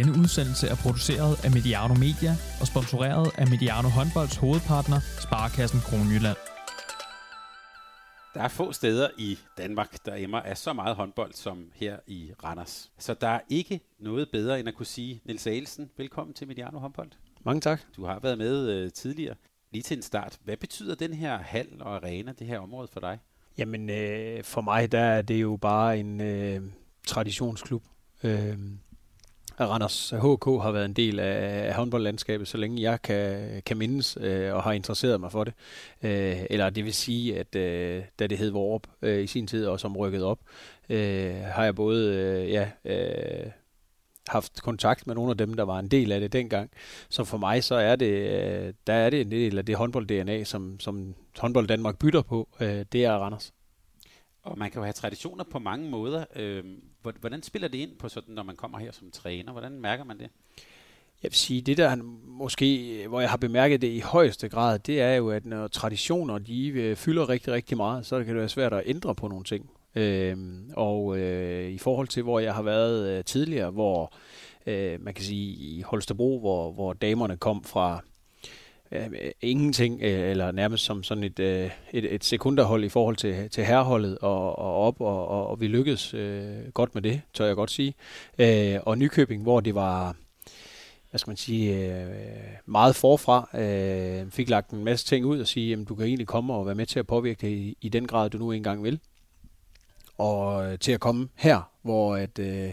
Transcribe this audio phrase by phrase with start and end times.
[0.00, 6.36] Denne udsendelse er produceret af Mediano Media og sponsoreret af Mediano Håndbolds hovedpartner, Sparkassen Kronjylland.
[8.34, 12.32] Der er få steder i Danmark, der emmer af så meget håndbold som her i
[12.44, 12.90] Randers.
[12.98, 16.78] Så der er ikke noget bedre end at kunne sige, Niels Aelsen, velkommen til Mediano
[16.78, 17.10] Håndbold.
[17.44, 17.80] Mange tak.
[17.96, 19.34] Du har været med øh, tidligere.
[19.72, 20.38] Lige til en start.
[20.44, 23.18] Hvad betyder den her hal og arena, det her område for dig?
[23.58, 26.60] Jamen, øh, for mig der er det jo bare en øh,
[27.06, 27.84] traditionsklub.
[28.24, 28.58] Øh,
[29.68, 34.54] Randers HK har været en del af håndboldlandskabet, så længe jeg kan, kan mindes øh,
[34.54, 35.54] og har interesseret mig for det.
[36.02, 39.66] Øh, eller det vil sige, at øh, da det hed Vorup øh, i sin tid,
[39.66, 40.38] og som rykket op,
[40.88, 43.50] øh, har jeg både øh, ja, øh,
[44.28, 46.70] haft kontakt med nogle af dem, der var en del af det dengang.
[47.08, 50.44] Så for mig så er det, øh, der er det en del af det håndbold-DNA,
[50.44, 52.48] som, som håndbold Danmark bytter på.
[52.60, 53.52] Øh, det er Randers.
[54.42, 56.24] Og man kan jo have traditioner på mange måder.
[56.36, 56.64] Øh,
[57.02, 59.52] hvordan spiller det ind på sådan, når man kommer her som træner?
[59.52, 60.28] Hvordan mærker man det?
[61.22, 65.00] Jeg vil sige, det der måske, hvor jeg har bemærket det i højeste grad, det
[65.00, 68.48] er jo, at når traditioner de øh, fylder rigtig, rigtig meget, så kan det være
[68.48, 69.70] svært at ændre på nogle ting.
[69.94, 74.12] Øhm, og øh, i forhold til, hvor jeg har været øh, tidligere, hvor
[74.66, 78.00] øh, man kan sige i Holstebro, hvor, hvor damerne kom fra
[78.92, 83.16] Øhm, øh, ingenting, øh, eller nærmest som sådan et, øh, et, et sekunderhold i forhold
[83.16, 87.22] til, til herreholdet og, og op, og, og, og vi lykkedes øh, godt med det,
[87.34, 87.94] tør jeg godt sige.
[88.38, 90.16] Øh, og Nykøbing, hvor det var
[91.10, 92.14] hvad skal man sige, øh,
[92.66, 93.48] meget forfra.
[93.60, 96.66] Øh, fik lagt en masse ting ud og sige, at du kan egentlig komme og
[96.66, 99.00] være med til at påvirke det i, i den grad, du nu engang vil.
[100.18, 102.72] Og øh, til at komme her, hvor at, øh,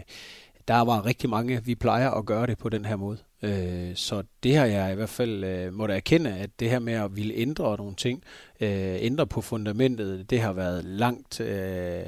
[0.68, 3.18] der var rigtig mange, vi plejer at gøre det på den her måde.
[3.42, 6.92] Øh, så det har jeg i hvert fald øh, måtte erkende, at det her med
[6.92, 8.22] at ville ændre nogle ting,
[8.60, 12.02] øh, ændre på fundamentet, det har været langt øh,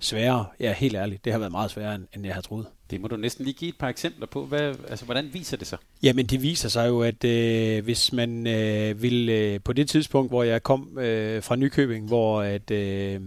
[0.00, 0.46] sværere.
[0.60, 2.66] Ja, helt ærligt, det har været meget sværere, end jeg havde troet.
[2.90, 4.44] Det må du næsten lige give et par eksempler på.
[4.44, 5.78] Hvad, altså, hvordan viser det sig?
[6.02, 10.30] Jamen, det viser sig jo, at øh, hvis man øh, vil øh, på det tidspunkt,
[10.30, 13.20] hvor jeg kom øh, fra Nykøbing, hvor at, øh,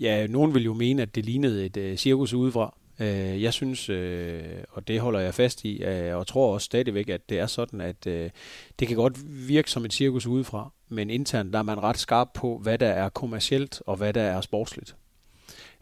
[0.00, 3.88] ja, nogen vil jo mene, at det lignede et øh, cirkus udefra, Øh, jeg synes,
[3.88, 7.46] øh, og det holder jeg fast i, øh, og tror også stadigvæk, at det er
[7.46, 8.30] sådan, at øh,
[8.78, 12.28] det kan godt virke som et cirkus udefra, men internt der er man ret skarp
[12.34, 14.96] på, hvad der er kommercielt og hvad der er sportsligt.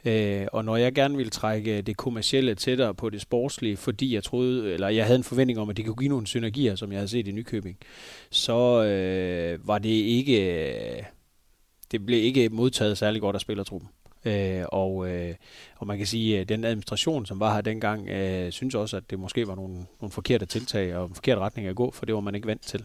[0.05, 4.25] Øh, og når jeg gerne ville trække det kommercielle tættere på det sportslige, fordi jeg
[4.25, 6.99] troede, eller jeg havde en forventning om, at det kunne give nogle synergier, som jeg
[6.99, 7.79] havde set i Nykøbing,
[8.31, 10.63] så øh, var det ikke,
[10.97, 11.03] øh,
[11.91, 13.91] det blev ikke modtaget særlig godt af spillertruppen.
[14.25, 15.35] Øh, og, øh,
[15.77, 19.11] og man kan sige, at den administration, som var her dengang, øh, synes også, at
[19.11, 22.15] det måske var nogle, nogle forkerte tiltag og en forkert retning at gå, for det
[22.15, 22.85] var man ikke vant til.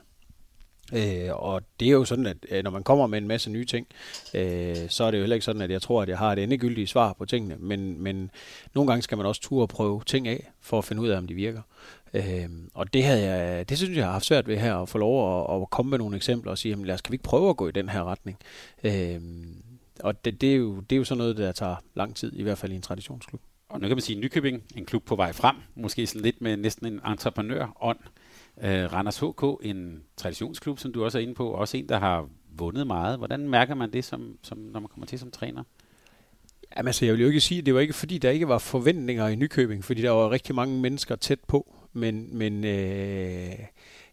[0.94, 3.66] Øh, og det er jo sådan, at øh, når man kommer med en masse nye
[3.66, 3.88] ting,
[4.34, 6.40] øh, så er det jo heller ikke sådan, at jeg tror, at jeg har et
[6.40, 8.32] endegyldigt svar på tingene, men, men
[8.76, 11.28] nogle gange skal man også turde prøve ting af, for at finde ud af, om
[11.28, 11.62] de virker.
[12.14, 14.90] Øh, og det, havde jeg, det synes jeg, jeg har haft svært ved her, at
[14.90, 17.16] få lov at, at komme med nogle eksempler og sige, jamen, lad os, kan vi
[17.16, 18.38] ikke prøve at gå i den her retning?
[18.84, 19.22] Øh,
[20.00, 22.44] og det, det, er jo, det er jo sådan noget, der tager lang tid, i
[22.44, 23.42] hvert fald i en traditionsklub.
[23.70, 26.58] Og nu kan man sige, Nykøbing, en klub på vej frem, måske sådan lidt med
[26.58, 28.00] næsten en entreprenør-ånd.
[28.62, 32.30] Øh, Randers HK, en traditionsklub, som du også er inde på, også en, der har
[32.58, 33.18] vundet meget.
[33.18, 35.64] Hvordan mærker man det, som, som, når man kommer til som træner?
[36.78, 38.58] Jamen altså, jeg vil jo ikke sige, at det var ikke fordi, der ikke var
[38.58, 41.76] forventninger i Nykøbing, fordi der var rigtig mange mennesker tæt på.
[41.94, 43.54] Men, men øh,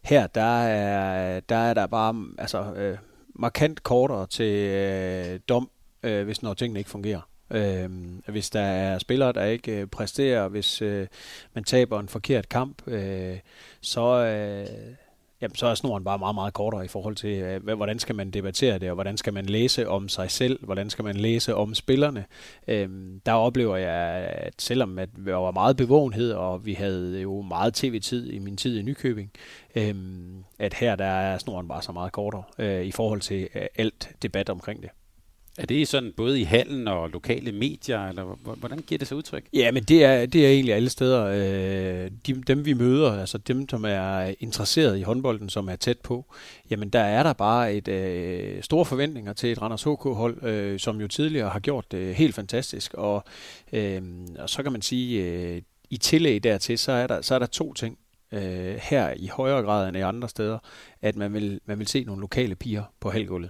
[0.03, 2.97] her, der er, der er der bare altså, øh,
[3.35, 5.69] markant kortere til øh, dom
[6.03, 7.21] øh, hvis når tingene ikke fungerer.
[7.51, 7.89] Øh,
[8.27, 11.07] hvis der er spillere, der ikke øh, præsterer, hvis øh,
[11.53, 13.37] man taber en forkert kamp, øh,
[13.81, 14.95] så, øh,
[15.41, 18.31] jamen, så er snoren bare meget, meget kortere i forhold til, øh, hvordan skal man
[18.31, 21.73] debattere det, og hvordan skal man læse om sig selv, hvordan skal man læse om
[21.73, 22.25] spillerne.
[22.67, 22.89] Øh,
[23.25, 27.73] der oplever jeg, at selvom at der var meget bevågenhed, og vi havde jo meget
[27.73, 29.31] tv-tid i min tid i Nykøbing,
[29.75, 29.95] øh,
[30.59, 34.11] at her der er snoren bare så meget kortere øh, i forhold til øh, alt
[34.21, 34.89] debat omkring det.
[35.57, 38.23] Er det sådan både i hallen og lokale medier, eller
[38.55, 39.43] hvordan giver det sig udtryk?
[39.53, 41.25] Ja, men det er, det er egentlig alle steder.
[41.25, 45.99] Øh, de, dem vi møder, altså dem, som er interesseret i håndbolden, som er tæt
[45.99, 46.25] på,
[46.69, 51.01] jamen der er der bare et øh, store forventninger til et Randers HK-hold, øh, som
[51.01, 52.93] jo tidligere har gjort det helt fantastisk.
[52.93, 53.23] Og,
[53.73, 54.01] øh,
[54.39, 57.45] og så kan man sige, øh, i tillæg dertil, så er der, så er der
[57.45, 57.97] to ting
[58.31, 60.57] øh, her i højere grad end i andre steder,
[61.01, 63.49] at man vil, man vil se nogle lokale piger på halvgulvet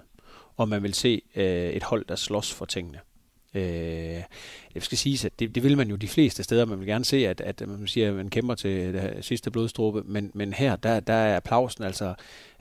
[0.57, 2.99] og man vil se øh, et hold, der slås for tingene.
[3.55, 4.23] Øh,
[4.75, 6.65] jeg skal sige, at det, det vil man jo de fleste steder.
[6.65, 10.03] Man vil gerne se, at, at man siger, at man kæmper til det sidste blodstråbe,
[10.05, 12.13] men, men her, der, der er applausen altså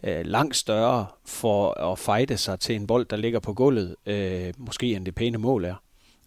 [0.02, 4.52] øh, langt større for at fejde sig til en bold, der ligger på gulvet, øh,
[4.56, 5.74] måske end det pæne mål er.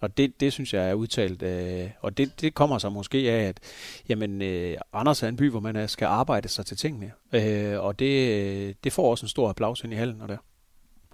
[0.01, 3.47] Og det, det synes jeg er udtalt, øh, og det, det kommer så måske af,
[3.47, 3.59] at
[4.09, 7.79] jamen, øh, Anders er en by, hvor man øh, skal arbejde sig til tingene, øh,
[7.79, 10.37] og det, øh, det får også en stor applaus ind i hallen og der.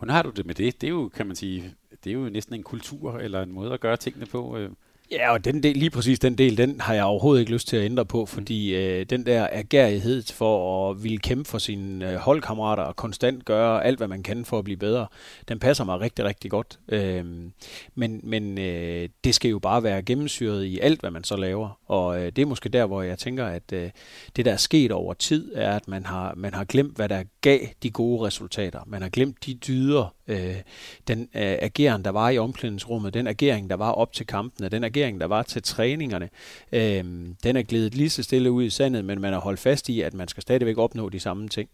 [0.01, 0.81] Hvordan har du det med det?
[0.81, 3.73] Det er jo, kan man sige, det er jo næsten en kultur eller en måde
[3.73, 4.57] at gøre tingene på.
[4.57, 4.69] Øh.
[5.11, 7.77] Ja, og den del, lige præcis den del, den har jeg overhovedet ikke lyst til
[7.77, 12.15] at ændre på, fordi øh, den der agerighed for at ville kæmpe for sine øh,
[12.15, 15.07] holdkammerater og konstant gøre alt, hvad man kan for at blive bedre,
[15.47, 16.79] den passer mig rigtig, rigtig godt.
[16.87, 17.25] Øh,
[17.95, 21.79] men men øh, det skal jo bare være gennemsyret i alt, hvad man så laver,
[21.85, 23.89] og øh, det er måske der, hvor jeg tænker, at øh,
[24.35, 27.23] det, der er sket over tid, er, at man har, man har glemt, hvad der
[27.41, 28.79] gav de gode resultater.
[28.87, 30.55] Man har glemt de dyder, øh,
[31.07, 34.83] den øh, agering, der var i omklædningsrummet, den agering, der var op til kampene, den
[34.83, 36.29] agering, der var til træningerne,
[36.71, 37.03] øh,
[37.43, 40.01] den er glædet lige så stille ud i sandet, men man har holdt fast i,
[40.01, 41.69] at man skal stadigvæk opnå de samme ting.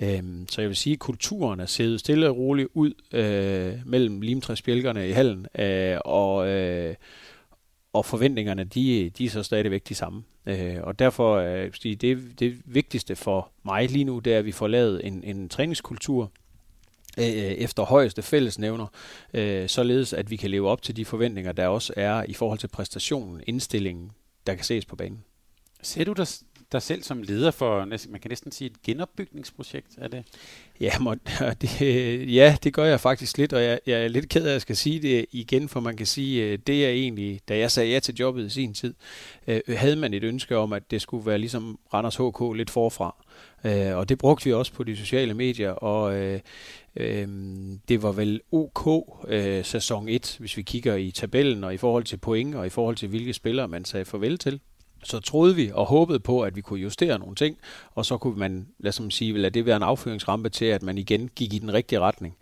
[0.00, 4.20] Øh, så jeg vil sige, at kulturen er siddet stille og roligt ud øh, mellem
[4.20, 6.94] limtræsbjælkerne i hallen, øh, og øh,
[7.92, 10.22] og forventningerne, de, de er så stadigvæk de samme.
[10.46, 14.44] Øh, og derfor er øh, det, det vigtigste for mig lige nu, det er, at
[14.44, 16.30] vi får lavet en, en træningskultur,
[17.18, 18.86] Øh, øh, efter højeste fællesnævner,
[19.34, 22.58] øh, således at vi kan leve op til de forventninger, der også er i forhold
[22.58, 24.10] til præstationen, indstillingen,
[24.46, 25.24] der kan ses på banen.
[25.82, 26.26] Ser du dig,
[26.72, 30.24] dig selv som leder for, man kan næsten sige et genopbygningsprojekt, er det?
[30.80, 31.14] Ja, må,
[31.62, 31.80] det,
[32.34, 34.60] ja, det gør jeg faktisk lidt, og jeg, jeg er lidt ked af, at jeg
[34.60, 37.92] skal sige det igen, for man kan sige, øh, det er egentlig, da jeg sagde
[37.92, 38.94] ja til jobbet i sin tid,
[39.46, 43.24] øh, havde man et ønske om, at det skulle være ligesom Randers HK lidt forfra.
[43.64, 46.40] Øh, og det brugte vi også på de sociale medier, og øh,
[46.96, 47.28] øh,
[47.88, 52.04] det var vel OK øh, sæson 1, hvis vi kigger i tabellen, og i forhold
[52.04, 54.60] til point, og i forhold til hvilke spillere man sagde farvel til
[55.02, 57.56] så troede vi og håbede på, at vi kunne justere nogle ting,
[57.94, 60.98] og så kunne man, lad os sige, lade det være en afføringsrampe til, at man
[60.98, 62.36] igen gik i den rigtige retning.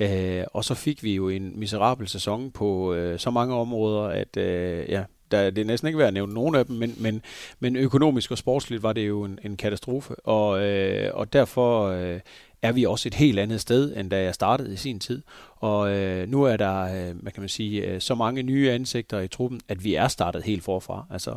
[0.00, 4.36] Øh, og så fik vi jo en miserabel sæson på øh, så mange områder, at
[4.36, 7.22] øh, ja, der, det er næsten ikke værd at nævne nogen af dem, men, men,
[7.60, 12.20] men økonomisk og sportsligt var det jo en, en katastrofe, og, øh, og derfor øh,
[12.62, 15.22] er vi også et helt andet sted, end da jeg startede i sin tid.
[15.56, 19.20] Og øh, nu er der, øh, hvad kan man sige, øh, så mange nye ansigter
[19.20, 21.06] i truppen, at vi er startet helt forfra.
[21.10, 21.34] Altså,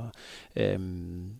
[0.56, 0.80] øh,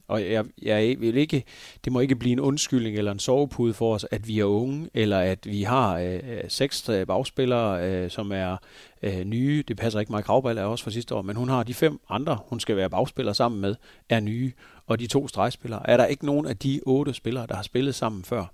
[0.08, 1.44] og jeg, jeg vil ikke,
[1.86, 4.90] det må ikke blive en undskyldning eller en sovepude for os, at vi er unge,
[4.94, 8.58] eller at vi har øh, øh seks øh, bagspillere, øh, som er
[9.02, 9.64] øh, nye.
[9.68, 12.00] Det passer ikke meget Kravball er også fra sidste år, men hun har de fem
[12.10, 13.76] andre, hun skal være bagspiller sammen med,
[14.10, 14.52] er nye.
[14.88, 17.96] Og de to stregspillere, er der ikke nogen af de otte spillere, der har spillet
[17.96, 18.46] sammen før?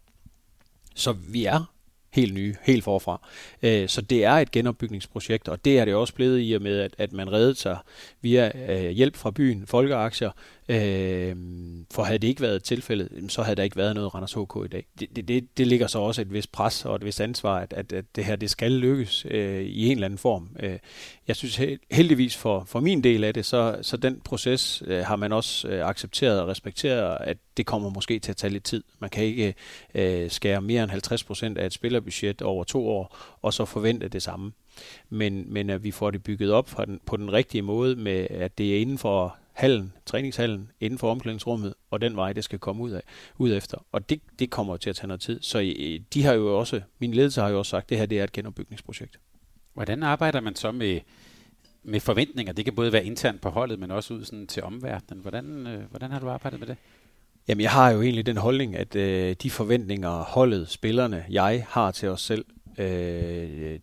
[0.97, 1.73] Så vi er
[2.13, 3.27] helt nye, helt forfra.
[3.63, 6.79] Øh, så det er et genopbygningsprojekt, og det er det også blevet i og med,
[6.79, 7.77] at, at man reddede sig
[8.21, 10.31] via øh, hjælp fra byen, folkeaktier,
[10.69, 11.35] Øh,
[11.91, 14.67] for havde det ikke været tilfældet, så havde der ikke været noget Randers HK i
[14.67, 14.85] dag.
[14.99, 17.93] Det, det, det ligger så også et vist pres og et vist ansvar, at, at,
[17.93, 20.49] at det her det skal lykkes øh, i en eller anden form.
[20.59, 20.79] Øh,
[21.27, 21.59] jeg synes
[21.91, 25.67] heldigvis for, for min del af det, så, så den proces øh, har man også
[25.67, 28.83] øh, accepteret og respekteret, at det kommer måske til at tage lidt tid.
[28.99, 29.55] Man kan ikke
[29.95, 34.07] øh, skære mere end 50 procent af et spillerbudget over to år, og så forvente
[34.07, 34.51] det samme.
[35.09, 38.27] Men, men at vi får det bygget op på den, på den rigtige måde, med
[38.29, 42.59] at det er inden for hallen, træningshallen, inden for omklædningsrummet, og den vej, det skal
[42.59, 43.01] komme ud, af,
[43.37, 43.85] ud efter.
[43.91, 45.41] Og det, det kommer til at tage noget tid.
[45.41, 48.05] Så øh, de har jo også, min ledelse har jo også sagt, at det her
[48.05, 49.19] det er et genopbygningsprojekt.
[49.77, 50.99] Hvordan arbejder man så med,
[51.83, 52.53] med forventninger?
[52.53, 55.21] Det kan både være internt på holdet, men også ud sådan til omverdenen.
[55.21, 56.77] Hvordan, øh, hvordan har du arbejdet med det?
[57.47, 61.91] Jamen, jeg har jo egentlig den holdning, at øh, de forventninger, holdet, spillerne, jeg har
[61.91, 62.45] til os selv,
[62.77, 63.79] øh,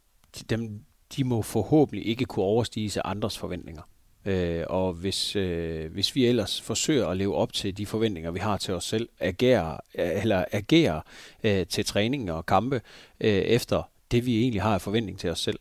[0.50, 0.80] dem,
[1.16, 3.82] de må forhåbentlig ikke kunne overstige andres forventninger.
[4.24, 8.38] Øh, og hvis, øh, hvis vi ellers forsøger at leve op til de forventninger, vi
[8.38, 11.02] har til os selv, agere, eller agere
[11.44, 12.80] øh, til træning og kampe
[13.20, 15.58] øh, efter det, vi egentlig har af forventning til os selv,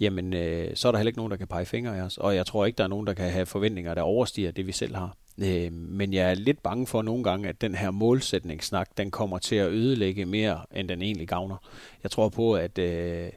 [0.00, 2.18] jamen øh, så er der heller ikke nogen, der kan pege fingre af os.
[2.18, 4.72] Og jeg tror ikke, der er nogen, der kan have forventninger, der overstiger det, vi
[4.72, 5.16] selv har.
[5.38, 9.38] Øh, men jeg er lidt bange for nogle gange, at den her målsætningssnak, den kommer
[9.38, 11.56] til at ødelægge mere, end den egentlig gavner.
[12.02, 13.28] Jeg tror på, at øh,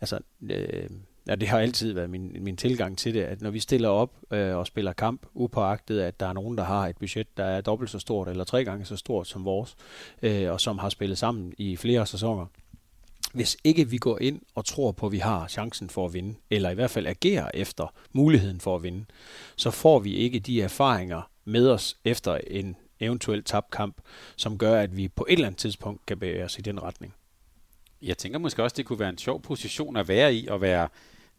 [0.00, 0.18] altså,
[0.50, 0.90] øh,
[1.28, 4.10] Ja, det har altid været min, min tilgang til det, at når vi stiller op
[4.30, 7.60] øh, og spiller kamp, upåagtet at der er nogen, der har et budget, der er
[7.60, 9.76] dobbelt så stort eller tre gange så stort som vores,
[10.22, 12.46] øh, og som har spillet sammen i flere sæsoner.
[13.32, 16.34] Hvis ikke vi går ind og tror på, at vi har chancen for at vinde,
[16.50, 19.04] eller i hvert fald agerer efter muligheden for at vinde,
[19.56, 24.00] så får vi ikke de erfaringer med os efter en eventuel tabkamp,
[24.36, 27.14] som gør, at vi på et eller andet tidspunkt kan bevæge os i den retning.
[28.02, 30.88] Jeg tænker måske også, det kunne være en sjov position at være i, at være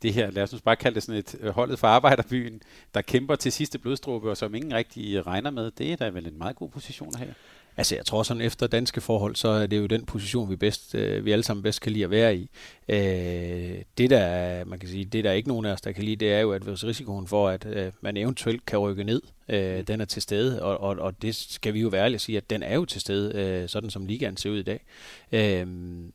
[0.02, 2.62] det her, lad os nu bare kalde det sådan et øh, holdet for arbejderbyen,
[2.94, 5.72] der kæmper til sidste blodstråbe, og som ingen rigtig regner med.
[5.72, 7.34] Det er da vel en meget god position her.
[7.78, 10.96] Altså, jeg tror sådan efter danske forhold, så er det jo den position, vi bedst,
[10.96, 12.50] øh, vi alle sammen bedst kan lide at være i.
[12.90, 16.16] Øh, det der, man kan sige, det der ikke nogen af os, der kan lide,
[16.16, 19.82] det er jo, at hvis risikoen for, at øh, man eventuelt kan rykke ned, øh,
[19.88, 22.38] den er til stede, og, og, og det skal vi jo være ærlige at sige,
[22.38, 24.86] at den er jo til stede, øh, sådan som ligaen ser ud i dag.
[25.32, 25.68] Øh,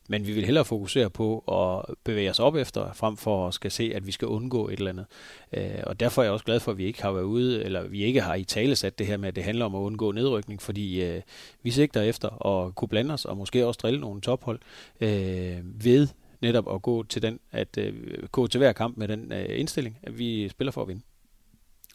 [0.09, 3.71] men vi vil hellere fokusere på at bevæge os op efter, frem for at skal
[3.71, 5.05] se, at vi skal undgå et eller andet.
[5.53, 7.87] Øh, og derfor er jeg også glad for, at vi ikke har været ude, eller
[7.87, 10.11] vi ikke har i tale sat det her med, at det handler om at undgå
[10.11, 11.21] nedrykning, fordi øh,
[11.63, 14.59] vi sigter efter at kunne blande os, og måske også drille nogle tophold
[15.01, 16.07] øh, ved
[16.41, 17.93] netop at gå til den, at øh,
[18.31, 21.01] gå til hver kamp med den øh, indstilling, at vi spiller for at vinde.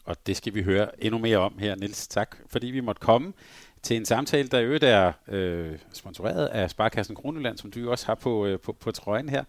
[0.05, 2.07] Og det skal vi høre endnu mere om her, Nils.
[2.07, 3.33] Tak, fordi vi måtte komme
[3.81, 8.05] til en samtale, der i øvrigt er øh, sponsoreret af Sparkassen Kroneland, som du også
[8.05, 9.43] har på, øh, på, på trøjen her.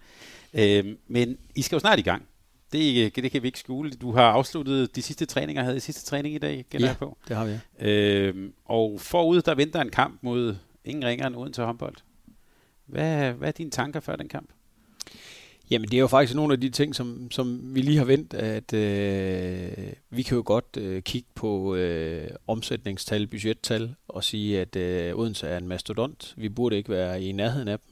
[0.54, 2.26] Øh, men I skal jo snart i gang.
[2.72, 3.90] Det, det kan vi ikke skjule.
[3.90, 7.18] Du har afsluttet de sidste træninger, havde I sidste træning i dag, ja, jeg på.
[7.28, 7.52] det har vi.
[7.80, 7.88] Ja.
[7.88, 11.96] Øh, og forud, der venter en kamp mod ingen ringer end Odense håndbold.
[12.86, 14.50] Hvad, hvad er dine tanker før den kamp?
[15.70, 18.34] Jamen, det er jo faktisk nogle af de ting, som, som vi lige har vendt,
[18.34, 24.76] at øh, vi kan jo godt øh, kigge på øh, omsætningstal, budgettal, og sige, at
[24.76, 26.34] øh, Odense er en mastodont.
[26.36, 27.88] Vi burde ikke være i nærheden af dem.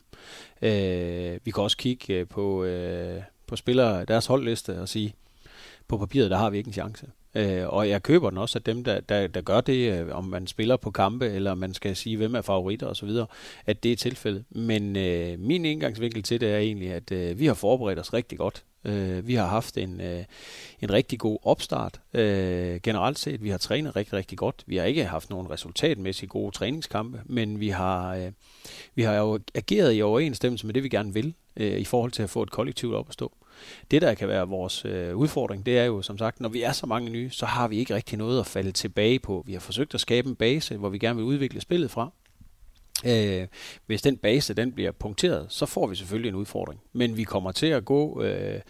[0.70, 5.14] Øh, vi kan også kigge øh, på, øh, på spillere, deres holdliste, og sige,
[5.88, 7.06] på papiret, der har vi ikke en chance.
[7.34, 10.24] Øh, og jeg køber den også at dem, der, der, der gør det, øh, om
[10.24, 13.10] man spiller på kampe, eller man skal sige, hvem er favoritter osv.,
[13.66, 14.44] at det er tilfældet.
[14.50, 18.38] Men øh, min indgangsvinkel til det er egentlig, at øh, vi har forberedt os rigtig
[18.38, 18.64] godt.
[18.84, 20.24] Øh, vi har haft en, øh,
[20.80, 23.42] en rigtig god opstart øh, generelt set.
[23.42, 24.64] Vi har trænet rigtig, rigtig godt.
[24.66, 28.32] Vi har ikke haft nogen resultatmæssigt gode træningskampe, men vi har, øh,
[28.94, 32.22] vi har jo ageret i overensstemmelse med det, vi gerne vil, øh, i forhold til
[32.22, 33.32] at få et kollektivt op at stå.
[33.90, 36.73] Det, der kan være vores øh, udfordring, det er jo som sagt, når vi er
[36.73, 39.42] så mange nye, så har vi ikke rigtig noget at falde tilbage på.
[39.46, 42.11] Vi har forsøgt at skabe en base, hvor vi gerne vil udvikle spillet fra.
[43.06, 43.46] Øh,
[43.87, 46.80] hvis den base den bliver punkteret, så får vi selvfølgelig en udfordring.
[46.92, 48.61] Men vi kommer til at gå øh,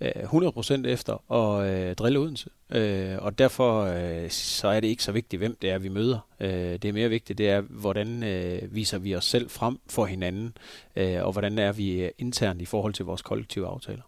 [0.00, 2.50] øh 100% efter og øh, drille Odense.
[2.70, 6.18] Øh, og derfor øh, så er det ikke så vigtigt, hvem det er, vi møder.
[6.40, 10.04] Øh, det er mere vigtigt, det er, hvordan øh, viser vi os selv frem for
[10.04, 10.56] hinanden,
[10.96, 14.02] øh, og hvordan er vi øh, internt i forhold til vores kollektive aftaler.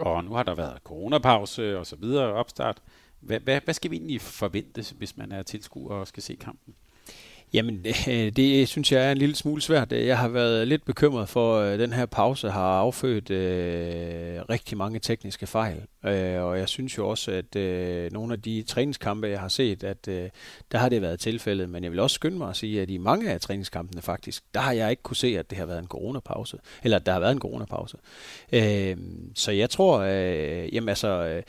[0.00, 2.82] Og nu har der været coronapause og så videre opstart.
[3.20, 6.74] Hvad, hvad, hvad skal vi egentlig forvente, hvis man er tilskuer og skal se kampen?
[7.52, 9.92] Jamen, det, øh, det synes jeg er en lille smule svært.
[9.92, 14.98] Jeg har været lidt bekymret for, at den her pause har affødt øh, rigtig mange
[14.98, 15.82] tekniske fejl.
[16.04, 19.84] Øh, og jeg synes jo også, at øh, nogle af de træningskampe, jeg har set,
[19.84, 20.28] at øh,
[20.72, 21.68] der har det været tilfældet.
[21.68, 24.60] Men jeg vil også skynde mig at sige, at i mange af træningskampene faktisk, der
[24.60, 26.58] har jeg ikke kunne se, at det har været en coronapause.
[26.84, 27.96] Eller at der har været en coronapause.
[28.52, 28.96] Øh,
[29.34, 31.08] så jeg tror, øh, jamen altså...
[31.08, 31.42] Øh,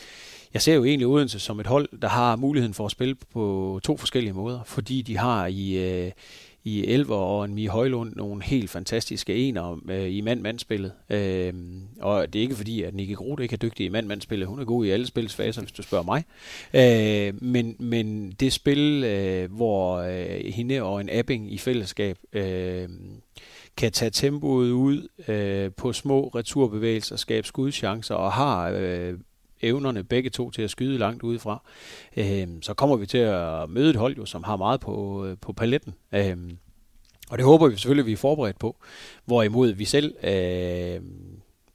[0.53, 3.79] jeg ser jo egentlig Odense som et hold, der har muligheden for at spille på
[3.83, 6.11] to forskellige måder, fordi de har i, øh,
[6.63, 10.91] i Elver og en Mie Højlund nogle helt fantastiske ener øh, i mand-mand-spillet.
[11.09, 11.53] Øh,
[11.99, 14.47] og det er ikke fordi, at Nicky Groth ikke er dygtig i mand-mand-spillet.
[14.47, 16.23] Hun er god i alle spilsfaser, hvis du spørger mig.
[16.73, 22.89] Øh, men, men det spil, øh, hvor øh, hende og en Abing i fællesskab øh,
[23.77, 29.13] kan tage tempoet ud øh, på små returbevægelser, skabe skudchancer og har øh,
[29.63, 31.63] evnerne begge to til at skyde langt udefra,
[32.17, 35.37] øh, så kommer vi til at møde et hold, jo, som har meget på, øh,
[35.41, 35.93] på paletten.
[36.11, 36.37] Øh,
[37.29, 38.77] og det håber vi selvfølgelig, at vi er forberedt på.
[39.25, 41.01] Hvorimod vi selv, øh,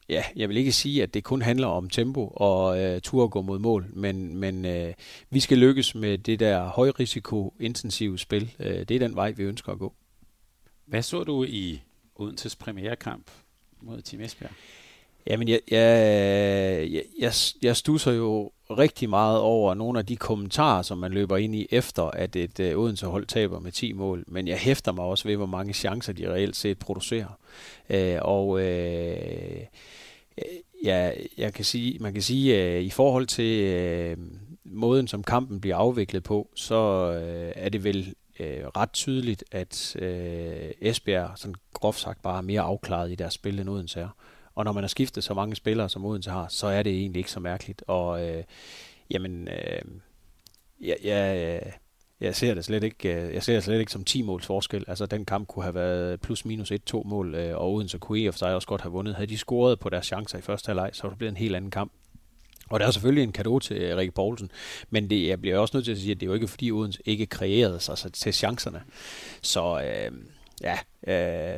[0.09, 3.31] ja, jeg vil ikke sige, at det kun handler om tempo og øh, tur at
[3.31, 4.95] gå mod mål, men, men øh,
[5.31, 8.53] vi skal lykkes med det der højrisiko intensive spil.
[8.59, 9.95] Øh, det er den vej, vi ønsker at gå.
[10.87, 11.83] Hvad så du i
[12.17, 13.31] Odenses premierekamp
[13.81, 14.53] mod Team Esbjerg?
[15.27, 20.99] Jamen, jeg, jeg, jeg, jeg stusser jo rigtig meget over nogle af de kommentarer, som
[20.99, 24.25] man løber ind i efter, at et øh, uh, Odense-hold taber med 10 mål.
[24.27, 27.39] Men jeg hæfter mig også ved, hvor mange chancer de reelt set producerer.
[27.91, 28.61] Uh, og uh,
[30.85, 34.25] ja, jeg kan sige, man kan sige, uh, i forhold til uh,
[34.65, 39.97] måden, som kampen bliver afviklet på, så uh, er det vel uh, ret tydeligt, at
[40.01, 44.09] uh, Esbjerg, sådan groft sagt, bare er mere afklaret i deres spil, end Odense er.
[44.57, 47.21] Og når man har skiftet så mange spillere, som Odense har, så er det egentlig
[47.21, 47.85] ikke så mærkeligt.
[47.87, 48.45] Og øh,
[49.11, 49.81] jamen, øh,
[50.81, 51.61] jeg, jeg,
[52.21, 54.85] jeg ser det slet ikke, øh, jeg ser det slet ikke som 10 måls forskel.
[54.89, 58.27] Altså den kamp kunne have været plus minus 1-2 mål, øh, og Odense kunne i
[58.27, 59.15] og for sig også godt have vundet.
[59.15, 61.57] Havde de scoret på deres chancer i første halvleg, så var det blevet en helt
[61.57, 61.93] anden kamp.
[62.71, 64.51] Og der er selvfølgelig en kado til Rikke Poulsen,
[64.91, 66.71] men det, jeg bliver også nødt til at sige, at det er jo ikke fordi
[66.71, 68.83] Odense ikke kreerede sig til chancerne.
[69.43, 70.13] Så øh,
[70.63, 70.79] ja,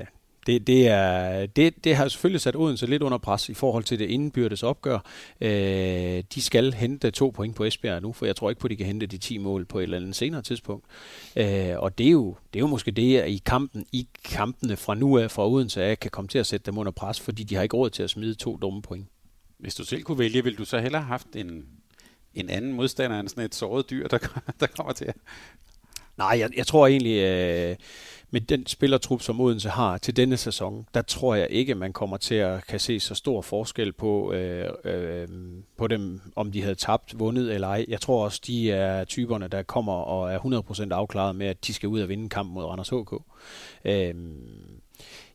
[0.01, 0.07] øh,
[0.49, 3.99] det, det, er, det, det har selvfølgelig sat Odense lidt under pres i forhold til
[3.99, 4.99] det indbyrdes opgør.
[5.41, 8.71] Øh, de skal hente to point på Esbjerg nu, for jeg tror ikke på, at
[8.71, 10.87] de kan hente de 10 mål på et eller andet senere tidspunkt.
[11.37, 14.77] Øh, og det er, jo, det er jo måske det, at i, kampen, i kampene
[14.77, 17.43] fra nu af fra Odense af, kan komme til at sætte dem under pres, fordi
[17.43, 19.07] de har ikke råd til at smide to dumme point.
[19.59, 21.67] Hvis du selv kunne vælge, ville du så hellere have haft en,
[22.35, 24.19] en anden modstander end sådan et såret dyr, der,
[24.61, 25.17] der kommer til at...
[26.19, 27.77] Nej, jeg, jeg tror egentlig, øh,
[28.31, 32.17] med den spillertrup, som Odense har til denne sæson, der tror jeg ikke, man kommer
[32.17, 35.29] til at kan se så stor forskel på, øh, øh,
[35.77, 37.85] på dem, om de havde tabt, vundet eller ej.
[37.89, 40.39] Jeg tror også, de er typerne, der kommer og er
[40.91, 43.13] 100% afklaret med, at de skal ud og vinde kampen mod Randers HK.
[43.85, 44.15] Øh,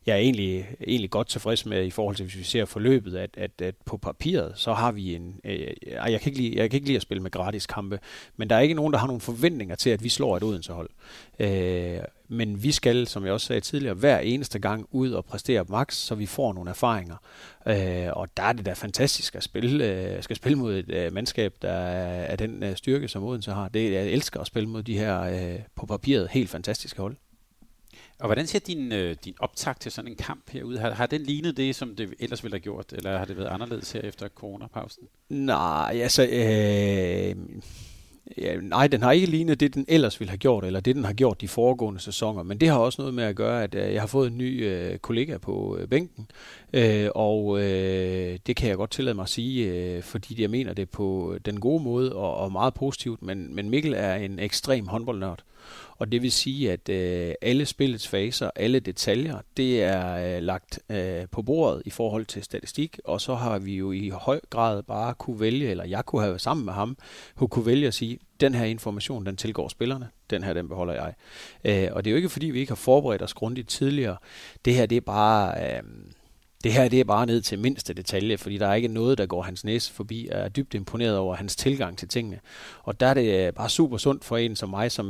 [0.06, 3.30] jeg er egentlig, egentlig godt tilfreds med i forhold til, hvis vi ser forløbet, at,
[3.36, 5.40] at, at på papiret, så har vi en...
[5.44, 7.98] Øh, jeg, kan ikke lide, jeg kan ikke lide at spille med gratis kampe,
[8.36, 10.90] men der er ikke nogen, der har nogle forventninger til, at vi slår et Odense-hold.
[11.38, 15.64] Øh, men vi skal, som jeg også sagde tidligere, hver eneste gang ud og præstere
[15.68, 17.16] max, så vi får nogle erfaringer.
[17.66, 21.12] Øh, og der er det da fantastisk at spille, øh, skal spille mod et øh,
[21.12, 23.68] mandskab, der er, den øh, styrke, som Odense har.
[23.68, 27.16] Det, jeg elsker at spille mod de her øh, på papiret helt fantastiske hold.
[28.18, 30.78] Og hvordan ser din, øh, din optag til sådan en kamp herude?
[30.78, 33.48] Har, har den lignet det, som det ellers ville have gjort, eller har det været
[33.48, 35.02] anderledes her efter coronapausen?
[35.28, 36.22] Nej, altså...
[36.22, 37.36] Øh,
[38.38, 41.04] ja, nej, den har ikke lignet det, den ellers ville have gjort, eller det, den
[41.04, 42.42] har gjort de foregående sæsoner.
[42.42, 44.66] Men det har også noget med at gøre, at øh, jeg har fået en ny
[44.66, 46.30] øh, kollega på øh, bænken,
[46.72, 50.72] øh, og øh, det kan jeg godt tillade mig at sige, øh, fordi jeg mener
[50.72, 53.22] det på den gode måde og, og meget positivt.
[53.22, 55.42] Men, men Mikkel er en ekstrem håndboldnørd.
[55.98, 60.80] Og det vil sige, at øh, alle spillets faser, alle detaljer, det er øh, lagt
[60.90, 64.82] øh, på bordet i forhold til statistik, og så har vi jo i høj grad
[64.82, 66.96] bare kunne vælge, eller jeg kunne have været sammen med ham,
[67.34, 70.94] hun kunne vælge at sige, den her information, den tilgår spillerne, den her, den beholder
[70.94, 71.14] jeg.
[71.64, 74.16] Øh, og det er jo ikke, fordi vi ikke har forberedt os grundigt tidligere.
[74.64, 75.76] Det her, det er bare...
[75.76, 75.82] Øh,
[76.64, 79.26] det her det er bare ned til mindste detalje, fordi der er ikke noget, der
[79.26, 80.28] går hans næse forbi.
[80.30, 82.40] Jeg er dybt imponeret over hans tilgang til tingene.
[82.82, 85.06] Og der er det øh, bare super sundt for en som mig, som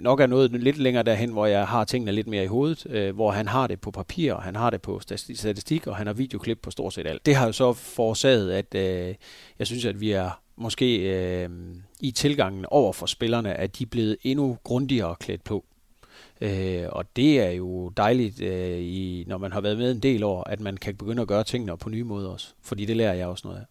[0.00, 3.14] nok er noget lidt længere derhen, hvor jeg har tingene lidt mere i hovedet, øh,
[3.14, 6.14] hvor han har det på papir, og han har det på statistik, og han har
[6.14, 7.26] videoklip på stort set alt.
[7.26, 9.14] Det har jo så forårsaget, at øh,
[9.58, 11.48] jeg synes, at vi er måske øh,
[12.00, 15.64] i tilgangen over for spillerne, at de er blevet endnu grundigere klædt på.
[16.40, 20.22] Øh, og det er jo dejligt, øh, i, når man har været med en del
[20.22, 22.54] år, at man kan begynde at gøre tingene på nye måder også.
[22.62, 23.64] Fordi det lærer jeg også noget af.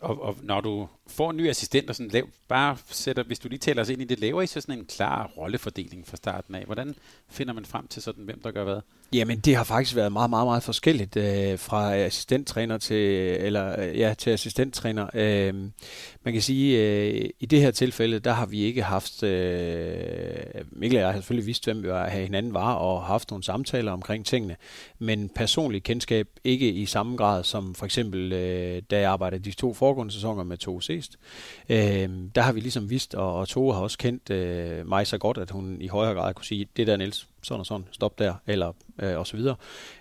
[0.00, 3.48] Og, og når du får en ny assistent og sådan lav, bare sætter, hvis du
[3.48, 6.54] lige taler os ind i det, laver I så sådan en klar rollefordeling fra starten
[6.54, 6.64] af?
[6.64, 6.94] Hvordan
[7.28, 8.80] finder man frem til sådan, hvem der gør hvad?
[9.12, 12.96] Jamen, det har faktisk været meget, meget, meget forskelligt øh, fra assistenttræner til,
[13.40, 15.06] eller, øh, ja, til assistenttræner.
[15.14, 15.54] Øh,
[16.24, 20.36] man kan sige, øh, i det her tilfælde, der har vi ikke haft, øh,
[20.72, 23.92] Mikkel og jeg har selvfølgelig vidst, hvem vi var, hinanden var, og haft nogle samtaler
[23.92, 24.56] omkring tingene,
[24.98, 29.50] men personlig kendskab ikke i samme grad som for eksempel, øh, da jeg arbejdede de
[29.50, 31.16] to foregående sæsoner med to C flest.
[31.68, 35.18] Øh, der har vi ligesom vidst, og, og Tove har også kendt øh, mig så
[35.18, 38.18] godt, at hun i højere grad kunne sige, det der Niels, sådan og sådan, stop
[38.18, 39.56] der, eller øh, og så videre.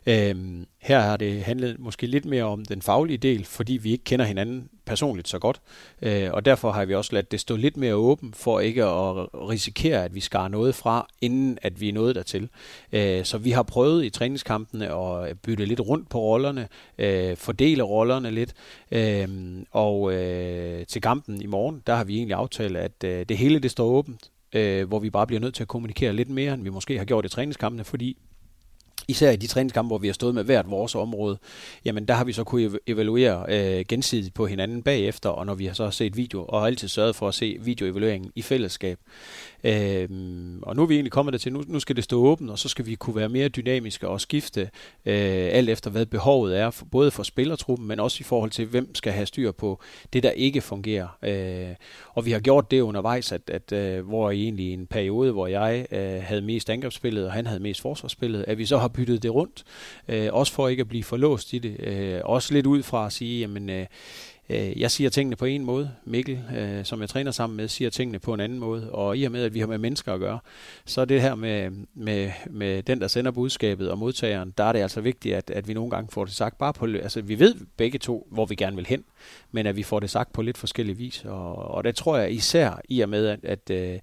[0.06, 4.04] Øhm, her har det handlet måske lidt mere om den faglige del, fordi vi ikke
[4.04, 5.62] kender hinanden personligt så godt,
[6.02, 9.28] øh, og derfor har vi også ladt det stå lidt mere åben, for ikke at
[9.49, 12.49] risikere, at vi skar noget fra, inden at vi er nået dertil.
[12.91, 17.84] Øh, så vi har prøvet i træningskampene at bytte lidt rundt på rollerne, øh, fordele
[17.84, 18.54] rollerne lidt,
[18.91, 19.28] øh,
[19.71, 23.60] og øh, til kampen i morgen, der har vi egentlig aftalt, at øh, det hele
[23.60, 26.63] det står åbent, øh, hvor vi bare bliver nødt til at kommunikere lidt mere, end
[26.63, 28.17] vi måske har gjort i træningskampene, fordi
[29.09, 31.37] især i de træningskampe, hvor vi har stået med hvert vores område,
[31.85, 35.65] jamen der har vi så kunne evaluere øh, gensidigt på hinanden bagefter, og når vi
[35.65, 38.99] har så set video, og har altid sørget for at se videoevalueringen i fællesskab.
[39.63, 40.09] Øh,
[40.61, 42.69] og nu er vi egentlig kommet til, nu, nu skal det stå åbent, og så
[42.69, 44.61] skal vi kunne være mere dynamiske og skifte
[45.05, 48.65] øh, alt efter, hvad behovet er, for, både for spillertruppen, men også i forhold til,
[48.65, 49.79] hvem skal have styr på
[50.13, 51.07] det, der ikke fungerer.
[51.23, 51.75] Øh,
[52.13, 55.85] og vi har gjort det undervejs, at, at øh, hvor egentlig en periode, hvor jeg
[55.91, 59.33] øh, havde mest angrebsspillet, og han havde mest forsvarsspillet, at vi så har byttet det
[59.33, 59.63] rundt,
[60.07, 61.79] øh, også for ikke at blive forlåst i det.
[61.79, 63.85] Øh, også lidt ud fra at sige, jamen, øh,
[64.49, 65.91] øh, jeg siger tingene på en måde.
[66.05, 68.91] Mikkel, øh, som jeg træner sammen med, siger tingene på en anden måde.
[68.91, 70.39] Og i og med, at vi har med mennesker at gøre,
[70.85, 74.73] så er det her med, med, med den, der sender budskabet og modtageren, der er
[74.73, 76.85] det altså vigtigt, at, at vi nogle gange får det sagt bare på...
[76.85, 79.03] Altså, vi ved begge to, hvor vi gerne vil hen,
[79.51, 81.25] men at vi får det sagt på lidt forskellige vis.
[81.25, 83.99] Og, og det tror jeg især i og med, at, at, at øh,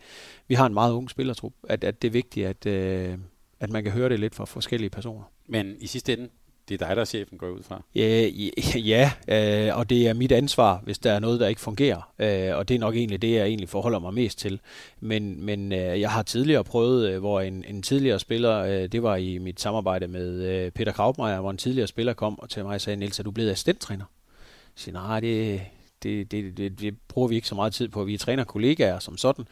[0.48, 3.18] vi har en meget ung spillertrup, at, at det er vigtigt, at, øh,
[3.60, 5.24] at man kan høre det lidt fra forskellige personer.
[5.48, 6.28] Men i sidste ende,
[6.68, 7.82] det er dig, der er chefen, går ud fra.
[7.94, 8.28] Ja,
[8.92, 9.12] ja
[9.68, 12.12] øh, og det er mit ansvar, hvis der er noget, der ikke fungerer.
[12.18, 14.60] Øh, og det er nok egentlig det, jeg egentlig forholder mig mest til.
[15.00, 19.02] Men, men øh, jeg har tidligere prøvet, øh, hvor en, en tidligere spiller, øh, det
[19.02, 22.64] var i mit samarbejde med øh, Peter Kraubmeier, hvor en tidligere spiller kom og til
[22.64, 24.04] mig og sagde, Niels, er du blevet assistenttræner?
[24.76, 25.62] Jeg siger, nej, det,
[26.02, 28.04] det, det, det, det bruger vi ikke så meget tid på.
[28.04, 29.44] Vi er træner kollegaer som sådan.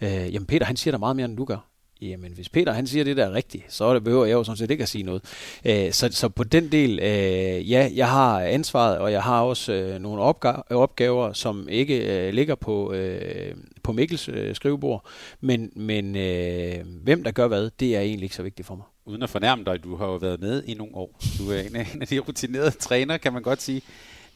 [0.00, 1.71] Øh, jamen Peter, han siger der meget mere, end du gør.
[2.02, 4.56] Jamen, hvis Peter han siger det, der er rigtigt, så det behøver jeg jo sådan
[4.56, 5.22] set ikke at sige noget.
[5.64, 9.72] Øh, så, så på den del, øh, ja, jeg har ansvaret, og jeg har også
[9.72, 10.22] øh, nogle
[10.70, 15.06] opgaver, som ikke øh, ligger på, øh, på Mikkels øh, skrivebord.
[15.40, 18.84] Men, men øh, hvem der gør hvad, det er egentlig ikke så vigtigt for mig.
[19.06, 21.20] Uden at fornærme dig, du har jo været med i nogle år.
[21.38, 23.82] Du er en af, en af de rutinerede træner, kan man godt sige.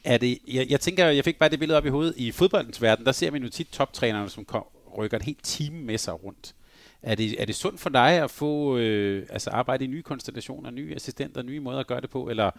[0.03, 2.13] Er det, jeg, jeg tænker, jeg fik bare det billede op i hovedet.
[2.17, 4.65] I fodboldens verden, der ser man jo tit toptrænerne, som kom,
[4.97, 6.53] rykker et helt team med sig rundt.
[7.01, 10.71] Er det, er det sundt for dig at få øh, altså arbejde i nye konstellationer,
[10.71, 12.51] nye assistenter, nye måder at gøre det på, eller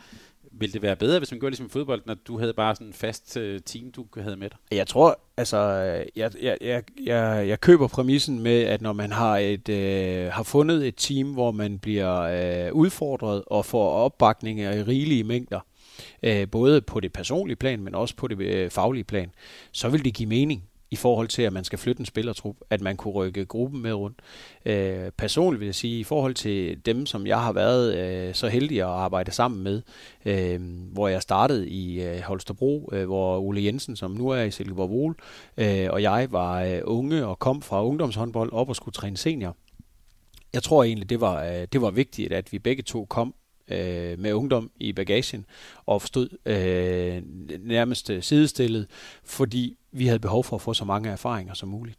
[0.53, 2.87] vil det være bedre, hvis man gør ligesom i fodbold, når du havde bare sådan
[2.87, 4.59] en fast øh, team, du havde med dig?
[4.71, 5.59] Jeg tror, altså,
[6.17, 10.43] jeg, jeg, jeg, jeg, jeg køber præmissen med, at når man har, et, øh, har
[10.43, 15.61] fundet et team, hvor man bliver øh, udfordret og får opbakning i rigelige mængder,
[16.23, 19.31] øh, både på det personlige plan, men også på det øh, faglige plan,
[19.73, 22.81] så vil det give mening i forhold til, at man skal flytte en spillertrup, at
[22.81, 24.19] man kunne rykke gruppen med rundt.
[24.65, 28.49] Øh, personligt vil jeg sige, i forhold til dem, som jeg har været øh, så
[28.49, 29.83] heldig at arbejde sammen med,
[30.25, 30.61] øh,
[30.93, 34.91] hvor jeg startede i øh, Holstebro, øh, hvor Ole Jensen, som nu er i Silkeborg
[34.91, 35.17] Vol,
[35.57, 39.57] øh, og jeg var øh, unge og kom fra ungdomshåndbold op og skulle træne senior.
[40.53, 43.35] Jeg tror egentlig, det var, øh, det var vigtigt, at vi begge to kom
[43.71, 45.47] øh, med ungdom i bagagen
[45.89, 47.23] og stod øh,
[47.61, 48.87] nærmest øh, sidestillet,
[49.25, 51.99] fordi vi havde behov for at få så mange erfaringer som muligt.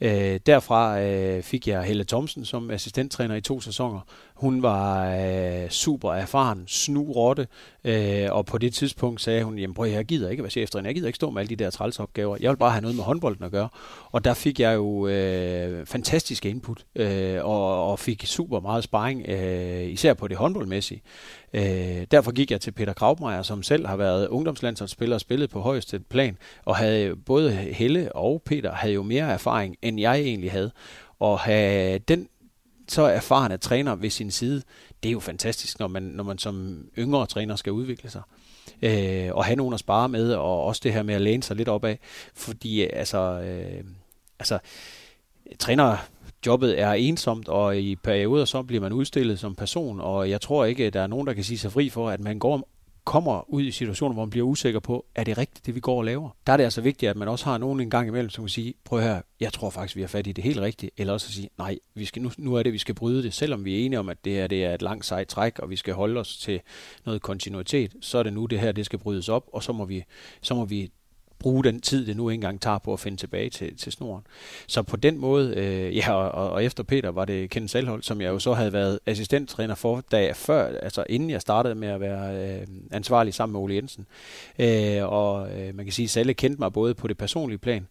[0.00, 4.00] Øh, derfra øh, fik jeg Helle Thomsen som assistenttræner i to sæsoner.
[4.34, 7.46] Hun var øh, super erfaren, snu rotte,
[7.84, 10.94] øh, og på det tidspunkt sagde hun, jamen prøv, jeg gider ikke være cheftræner, jeg
[10.94, 13.44] gider ikke stå med alle de der trælsopgaver, jeg vil bare have noget med håndbolden
[13.44, 13.68] at gøre.
[14.10, 19.28] Og der fik jeg jo øh, fantastiske input, øh, og, og fik super meget sparring,
[19.28, 21.02] øh, især på det håndboldmæssige.
[21.56, 25.60] Øh, derfor gik jeg til Peter Kraubmeier, som selv har været ungdomslandsholdsspiller og spillet på
[25.60, 30.52] højeste plan, og havde både Helle og Peter havde jo mere erfaring, end jeg egentlig
[30.52, 30.70] havde.
[31.18, 32.28] Og have den
[32.88, 34.62] så erfarne træner ved sin side,
[35.02, 38.22] det er jo fantastisk, når man, når man som yngre træner skal udvikle sig.
[38.82, 41.56] Øh, og have nogen at spare med, og også det her med at læne sig
[41.56, 41.96] lidt opad.
[42.34, 43.84] Fordi øh, altså, øh,
[44.38, 44.58] altså
[45.58, 45.96] træner
[46.46, 50.64] jobbet er ensomt, og i perioder så bliver man udstillet som person, og jeg tror
[50.64, 52.68] ikke, at der er nogen, der kan sige sig fri for, at man går
[53.06, 55.98] kommer ud i situationer, hvor man bliver usikker på, er det rigtigt, det vi går
[55.98, 56.30] og laver?
[56.46, 58.48] Der er det altså vigtigt, at man også har nogen en gang imellem, som kan
[58.48, 61.26] sige, prøv her, jeg tror faktisk, vi har fat i det helt rigtigt, eller også
[61.28, 63.74] at sige, nej, vi skal, nu, nu er det, vi skal bryde det, selvom vi
[63.80, 65.94] er enige om, at det her det er et langt sejt træk, og vi skal
[65.94, 66.60] holde os til
[67.04, 69.84] noget kontinuitet, så er det nu, det her det skal brydes op, og så må
[69.84, 70.04] vi,
[70.42, 70.90] så må vi
[71.38, 74.22] bruge den tid, det nu engang tager på at finde tilbage til, til snoren.
[74.66, 78.20] Så på den måde, øh, ja, og, og efter Peter var det Ken Salhold, som
[78.20, 81.88] jeg jo så havde været assistenttræner for, da jeg før, altså inden jeg startede med
[81.88, 84.06] at være øh, ansvarlig sammen med Ole Jensen.
[84.58, 87.86] Øh, og øh, man kan sige, at Salle kendte mig både på det personlige plan.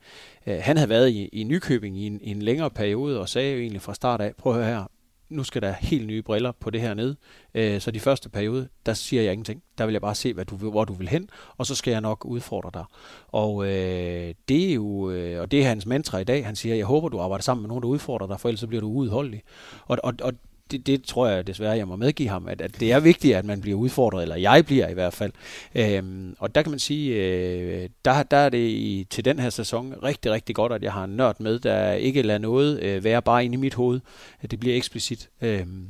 [0.47, 3.51] Øh, han havde været i, i Nykøbing i en, i en længere periode, og sagde
[3.51, 4.86] jo egentlig fra start af, prøv at høre her,
[5.29, 7.15] nu skal der helt nye briller på det her ned.
[7.53, 9.63] Øh, så de første periode, der siger jeg ingenting.
[9.77, 12.01] Der vil jeg bare se, hvad du, hvor du vil hen, og så skal jeg
[12.01, 12.83] nok udfordre dig.
[13.27, 16.45] Og øh, det er jo, øh, og det er hans mantra i dag.
[16.45, 18.67] Han siger, jeg håber, du arbejder sammen med nogen, der udfordrer dig, for ellers så
[18.67, 19.43] bliver du uudholdelig.
[19.85, 20.33] Og, og, og
[20.71, 23.45] det, det tror jeg desværre, jeg må medgive ham, at, at det er vigtigt, at
[23.45, 25.32] man bliver udfordret, eller jeg bliver i hvert fald.
[25.75, 29.49] Øhm, og der kan man sige, øh, der, der er det i, til den her
[29.49, 33.04] sæson rigtig, rigtig godt, at jeg har en nørd med, der ikke lader noget øh,
[33.04, 33.99] være bare inde i mit hoved.
[34.41, 35.30] At det bliver eksplicit.
[35.41, 35.88] Øhm,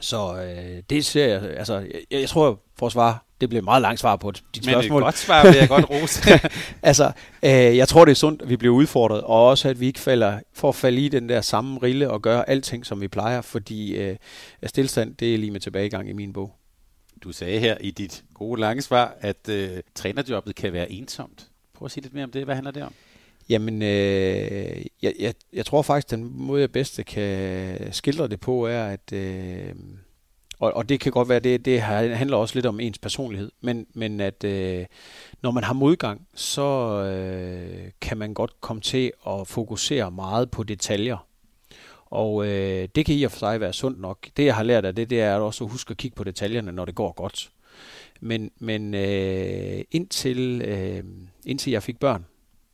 [0.00, 3.82] så øh, det ser jeg, altså, jeg, jeg tror, for at svare, det bliver meget
[3.82, 5.00] langt svar på dit Men spørgsmål.
[5.00, 6.22] Men et godt svar vil jeg godt rose.
[6.82, 9.86] altså, øh, jeg tror, det er sundt, at vi bliver udfordret, og også, at vi
[9.86, 13.08] ikke falder, for at falde i den der samme rille og gøre alting, som vi
[13.08, 14.16] plejer, fordi øh,
[14.66, 16.54] stillstand, det er lige med tilbagegang i min bog.
[17.22, 21.46] Du sagde her i dit gode lange svar, at øh, trænerjobbet kan være ensomt.
[21.74, 22.44] Prøv at sige lidt mere om det.
[22.44, 22.92] Hvad handler det om?
[23.48, 28.66] Jamen, øh, jeg, jeg, jeg tror faktisk, den måde, jeg bedst kan skildre det på,
[28.66, 29.12] er, at...
[29.12, 29.74] Øh,
[30.58, 33.86] og, og det kan godt være, det, det handler også lidt om ens personlighed, men,
[33.94, 34.86] men at øh,
[35.42, 36.62] når man har modgang, så
[37.02, 41.26] øh, kan man godt komme til at fokusere meget på detaljer.
[42.06, 44.28] Og øh, det kan i og for sig være sundt nok.
[44.36, 46.72] Det jeg har lært af det, det er også at huske at kigge på detaljerne,
[46.72, 47.50] når det går godt.
[48.20, 51.04] Men, men øh, indtil, øh,
[51.46, 52.26] indtil jeg fik børn,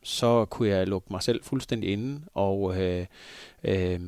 [0.03, 3.05] så kunne jeg lukke mig selv fuldstændig inde, og øh,
[3.63, 3.99] øh,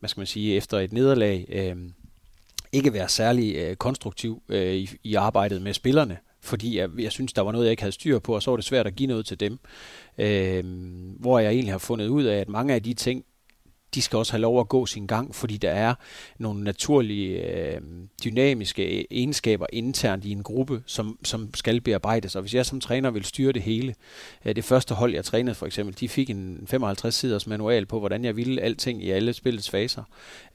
[0.00, 1.76] hvad skal man sige, efter et nederlag, øh,
[2.74, 7.32] ikke være særlig øh, konstruktiv øh, i, i arbejdet med spillerne, fordi jeg, jeg synes,
[7.32, 9.06] der var noget, jeg ikke havde styr på, og så var det svært at give
[9.06, 9.58] noget til dem.
[10.18, 10.64] Øh,
[11.20, 13.24] hvor jeg egentlig har fundet ud af, at mange af de ting,
[13.94, 15.94] de skal også have lov at gå sin gang, fordi der er
[16.38, 17.80] nogle naturlige øh,
[18.24, 22.36] dynamiske egenskaber internt i en gruppe, som, som skal bearbejdes.
[22.36, 23.94] Og hvis jeg som træner vil styre det hele,
[24.44, 28.24] øh, det første hold, jeg trænede for eksempel, de fik en 55-siders manual på, hvordan
[28.24, 30.02] jeg ville alting i alle spillets faser.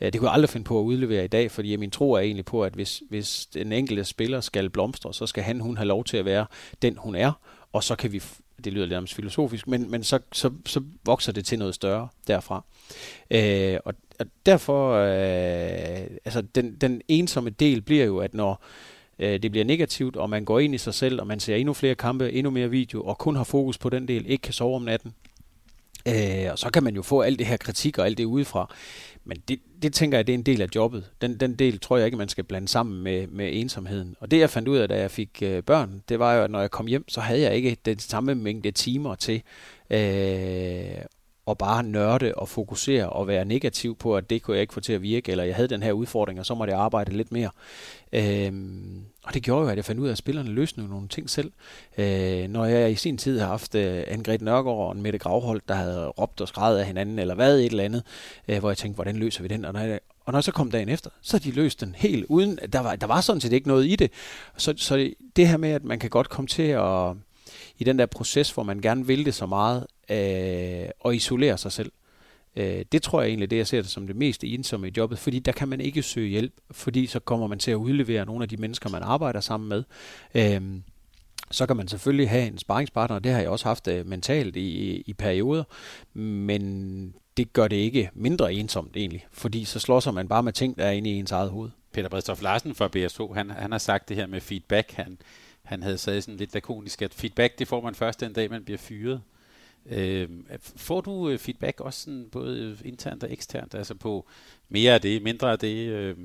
[0.01, 2.19] Øh, det kunne jeg aldrig finde på at udlevere i dag, fordi min tro er
[2.19, 5.87] egentlig på, at hvis, hvis den enkelte spiller skal blomstre, så skal han, hun have
[5.87, 6.45] lov til at være
[6.81, 7.31] den, hun er,
[7.73, 8.23] og så kan vi
[8.65, 12.63] det lyder lidt filosofisk, men, men så, så, så vokser det til noget større derfra.
[13.31, 18.63] Øh, og, og derfor, øh, altså den, den ensomme del bliver jo, at når
[19.19, 21.73] øh, det bliver negativt, og man går ind i sig selv, og man ser endnu
[21.73, 24.75] flere kampe, endnu mere video, og kun har fokus på den del, ikke kan sove
[24.75, 25.13] om natten,
[26.07, 28.75] øh, og så kan man jo få alt det her kritik og alt det udefra.
[29.25, 31.05] Men det, det tænker jeg, det er en del af jobbet.
[31.21, 34.15] Den, den del tror jeg ikke, man skal blande sammen med, med ensomheden.
[34.19, 36.51] Og det jeg fandt ud af, da jeg fik øh, børn, det var jo, at
[36.51, 39.41] når jeg kom hjem, så havde jeg ikke den samme mængde timer til
[39.89, 39.99] øh,
[41.49, 44.79] at bare nørde og fokusere og være negativ på, at det kunne jeg ikke få
[44.79, 47.31] til at virke, eller jeg havde den her udfordring, og så måtte jeg arbejde lidt
[47.31, 47.49] mere.
[48.13, 51.29] Øhm, og det gjorde jo, at jeg fandt ud af, at spillerne løsnede nogle ting
[51.29, 51.51] selv.
[51.97, 55.67] Øh, når jeg i sin tid har haft øh, Anne-Grethe Nørgaard og en Mette Gravholdt,
[55.67, 58.03] der havde råbt og skrevet af hinanden, eller hvad et eller andet,
[58.47, 59.65] øh, hvor jeg tænkte, hvordan løser vi den?
[59.65, 62.25] Og når jeg, og når jeg så kom dagen efter, så de løst den helt
[62.29, 64.11] uden, der var, der var sådan set ikke noget i det.
[64.57, 67.13] Så, så det her med, at man kan godt komme til at,
[67.77, 71.71] i den der proces, hvor man gerne vil det så meget, øh, og isolere sig
[71.71, 71.91] selv.
[72.55, 75.19] Øh, det tror jeg egentlig, det jeg ser det som det mest ensomme i jobbet,
[75.19, 78.43] fordi der kan man ikke søge hjælp, fordi så kommer man til at udlevere nogle
[78.43, 79.83] af de mennesker, man arbejder sammen med.
[80.35, 80.61] Øh,
[81.51, 85.01] så kan man selvfølgelig have en sparringspartner, det har jeg også haft øh, mentalt i,
[85.07, 85.63] i perioder,
[86.13, 90.53] men det gør det ikke mindre ensomt egentlig, fordi så slår sig man bare med
[90.53, 91.69] ting, der er inde i ens eget hoved.
[91.93, 94.91] Peter Bredstof Larsen fra BSO, han, han har sagt det her med feedback.
[94.91, 95.17] Han,
[95.63, 98.63] han havde sagt sådan lidt lakonisk, at feedback det får man først den dag, man
[98.63, 99.21] bliver fyret.
[99.89, 100.29] Øh,
[100.75, 104.27] får du øh, feedback også sådan, både internt og eksternt, altså på
[104.69, 105.87] mere af det, mindre af det?
[105.87, 106.15] Øh?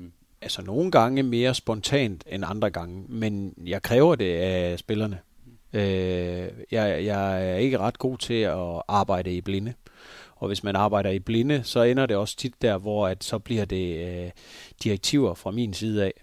[0.41, 5.19] Altså nogle gange mere spontant end andre gange, men jeg kræver det af spillerne.
[5.73, 9.73] Øh, jeg, jeg er ikke ret god til at arbejde i blinde.
[10.35, 13.39] Og hvis man arbejder i blinde, så ender det også tit der, hvor at så
[13.39, 14.31] bliver det øh,
[14.83, 16.13] direktiver fra min side af.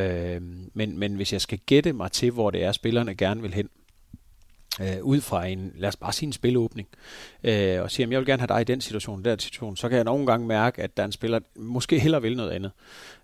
[0.00, 0.42] Øh,
[0.74, 3.68] men, men hvis jeg skal gætte mig til, hvor det er, spillerne gerne vil hen,
[4.80, 6.88] øh, ud fra en, lad os bare sige en spilåbning,
[7.44, 9.88] øh, og siger, at jeg vil gerne have dig i den situation, der situation, så
[9.88, 12.70] kan jeg nogle gange mærke, at der er en spiller, måske heller vil noget andet.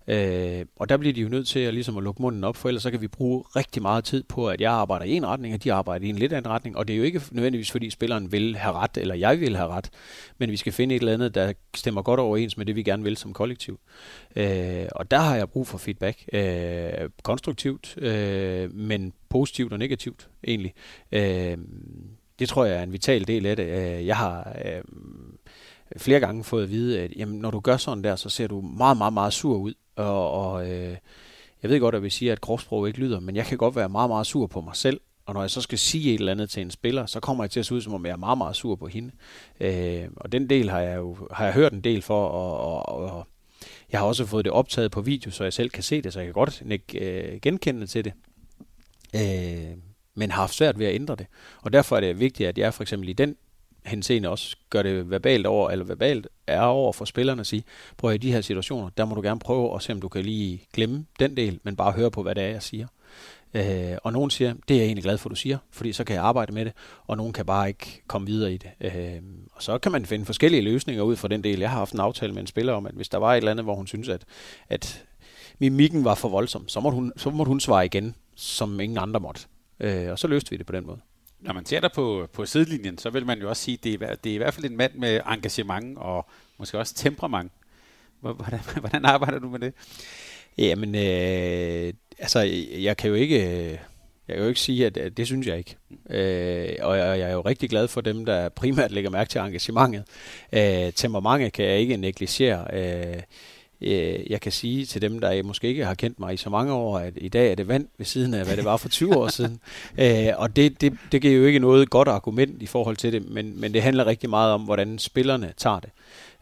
[0.08, 2.68] Øh, og der bliver de jo nødt til at, ligesom at lukke munden op, for
[2.68, 5.54] ellers så kan vi bruge rigtig meget tid på, at jeg arbejder i en retning,
[5.54, 6.76] og de arbejder i en lidt anden retning.
[6.76, 9.68] Og det er jo ikke nødvendigvis, fordi spilleren vil have ret, eller jeg vil have
[9.68, 9.90] ret,
[10.38, 13.02] men vi skal finde et eller andet, der stemmer godt overens med det, vi gerne
[13.02, 13.80] vil som kollektiv.
[14.36, 16.24] Øh, og der har jeg brug for feedback.
[16.32, 20.74] Øh, konstruktivt, øh, men positivt og negativt egentlig.
[21.12, 21.58] Øh,
[22.38, 23.66] det tror jeg er en vital del af det.
[23.66, 24.56] Øh, jeg har...
[24.64, 24.82] Øh,
[25.96, 28.60] flere gange fået at vide, at jamen, når du gør sådan der, så ser du
[28.60, 29.74] meget, meget, meget sur ud.
[29.96, 30.96] Og, og øh,
[31.62, 33.88] jeg ved godt, at vi siger, at kropssprog ikke lyder, men jeg kan godt være
[33.88, 35.00] meget, meget sur på mig selv.
[35.26, 37.50] Og når jeg så skal sige et eller andet til en spiller, så kommer jeg
[37.50, 39.10] til at se ud, som om jeg er meget, meget sur på hende.
[39.60, 43.12] Øh, og den del har jeg jo har jeg hørt en del for, og, og,
[43.12, 43.26] og
[43.92, 46.20] jeg har også fået det optaget på video, så jeg selv kan se det, så
[46.20, 46.62] jeg kan godt
[46.94, 48.12] øh, genkende til det.
[49.14, 49.76] Øh,
[50.14, 51.26] men har haft svært ved at ændre det.
[51.62, 53.36] Og derfor er det vigtigt, at jeg for eksempel i den
[53.88, 57.64] henseende også gør det verbalt over, eller verbalt er over for spillerne at sige,
[57.96, 60.24] prøv i de her situationer, der må du gerne prøve at se, om du kan
[60.24, 62.86] lige glemme den del, men bare høre på, hvad det er, jeg siger.
[63.54, 66.16] Øh, og nogen siger, det er jeg egentlig glad for, du siger, fordi så kan
[66.16, 66.72] jeg arbejde med det,
[67.06, 68.70] og nogen kan bare ikke komme videre i det.
[68.80, 69.22] Øh,
[69.52, 71.58] og så kan man finde forskellige løsninger ud fra den del.
[71.58, 73.50] Jeg har haft en aftale med en spiller om, at hvis der var et eller
[73.50, 74.24] andet, hvor hun synes, at,
[74.68, 75.04] at
[75.58, 79.20] mimikken var for voldsom, så måtte hun, så måtte hun svare igen, som ingen andre
[79.20, 79.40] måtte.
[79.80, 80.98] Øh, og så løste vi det på den måde
[81.40, 84.02] når man ser dig på, på sidelinjen, så vil man jo også sige, at det
[84.02, 86.26] er, det er i hvert fald en mand med engagement og
[86.58, 87.52] måske også temperament.
[88.20, 89.72] Hvordan, hvordan arbejder du med det?
[90.58, 92.40] Jamen, øh, altså,
[92.78, 93.80] jeg kan jo ikke...
[94.28, 95.76] Jeg kan jo ikke sige, at, at det synes jeg ikke.
[96.10, 99.40] Øh, og jeg, jeg er jo rigtig glad for dem, der primært lægger mærke til
[99.40, 100.04] engagementet.
[100.52, 102.66] Øh, temperamentet kan jeg ikke negligere.
[102.72, 103.22] Øh,
[103.80, 106.72] Øh, jeg kan sige til dem, der måske ikke har kendt mig i så mange
[106.72, 109.16] år, at i dag er det vand ved siden af, hvad det var for 20
[109.16, 109.60] år siden.
[109.98, 113.30] Øh, og det, det, det giver jo ikke noget godt argument i forhold til det,
[113.30, 115.90] men, men det handler rigtig meget om, hvordan spillerne tager det.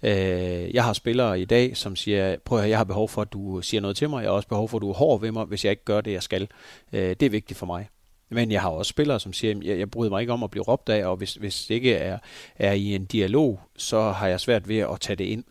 [0.03, 3.33] Øh, jeg har spillere i dag, som siger, prøv at jeg har behov for, at
[3.33, 5.33] du siger noget til mig, jeg har også behov for, at du er hård ved
[5.33, 6.49] mig, hvis jeg ikke gør det, jeg skal.
[6.93, 7.89] det er vigtigt for mig.
[8.29, 10.65] Men jeg har også spillere, som siger, jeg, jeg bryder mig ikke om at blive
[10.65, 12.19] råbt af, og hvis, hvis det ikke er,
[12.57, 15.45] er i en dialog, så har jeg svært ved at tage det ind.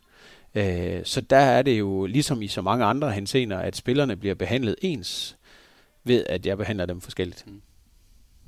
[0.56, 4.36] Øh, så der er det jo, ligesom i så mange andre hensener, at spillerne bliver
[4.36, 5.38] behandlet ens,
[6.04, 7.44] ved at jeg behandler dem forskelligt.
[7.48, 7.62] Mm.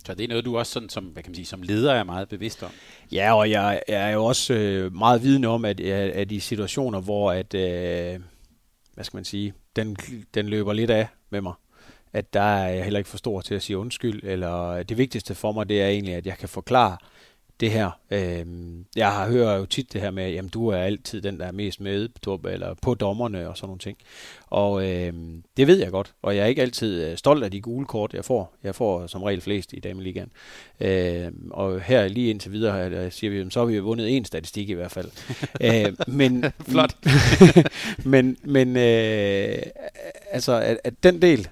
[0.05, 2.03] Så det er noget, du også sådan, som, hvad kan man sige, som leder er
[2.03, 2.71] meget bevidst om?
[3.11, 7.01] Ja, og jeg, jeg er jo også øh, meget vidende om, at, at i situationer,
[7.01, 8.19] hvor at, øh,
[8.93, 9.97] hvad skal man sige, den,
[10.33, 11.53] den løber lidt af med mig,
[12.13, 15.35] at der er jeg heller ikke for stor til at sige undskyld, eller det vigtigste
[15.35, 16.97] for mig, det er egentlig, at jeg kan forklare,
[17.59, 17.91] det her.
[18.11, 18.45] Øh,
[18.95, 21.51] jeg har hørt jo tit det her med, jamen du er altid den, der er
[21.51, 23.97] mest med eller på dommerne og sådan nogle ting.
[24.47, 25.13] Og øh,
[25.57, 28.13] det ved jeg godt, og jeg er ikke altid øh, stolt af de gule kort,
[28.13, 28.55] jeg får.
[28.63, 30.31] Jeg får som regel flest i Dameligaen.
[30.79, 34.69] Øh, og her lige indtil videre der siger vi, så har vi vundet en statistik
[34.69, 35.11] i hvert fald.
[35.87, 36.95] øh, men, Flot.
[38.05, 39.57] men men øh,
[40.31, 41.47] altså, at, at den del,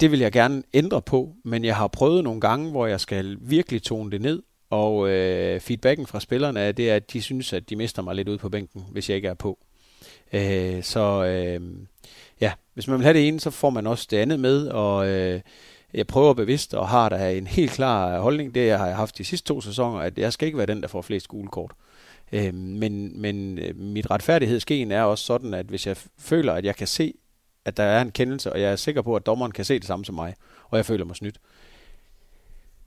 [0.00, 3.36] det vil jeg gerne ændre på, men jeg har prøvet nogle gange, hvor jeg skal
[3.40, 7.52] virkelig tone det ned, og øh, feedbacken fra spillerne er, det er, at de synes,
[7.52, 9.58] at de mister mig lidt ud på bænken, hvis jeg ikke er på.
[10.32, 11.60] Øh, så øh,
[12.40, 15.08] ja, hvis man vil have det ene, så får man også det andet med, og
[15.08, 15.40] øh,
[15.94, 19.24] jeg prøver bevidst og har der en helt klar holdning, det jeg har haft de
[19.24, 21.72] sidste to sæsoner, at jeg skal ikke være den, der får flest gule kort.
[22.32, 26.76] Øh, men, men øh, mit retfærdighedsgen er også sådan, at hvis jeg føler, at jeg
[26.76, 27.14] kan se,
[27.64, 29.86] at der er en kendelse, og jeg er sikker på, at dommeren kan se det
[29.86, 30.34] samme som mig,
[30.68, 31.38] og jeg føler mig snydt,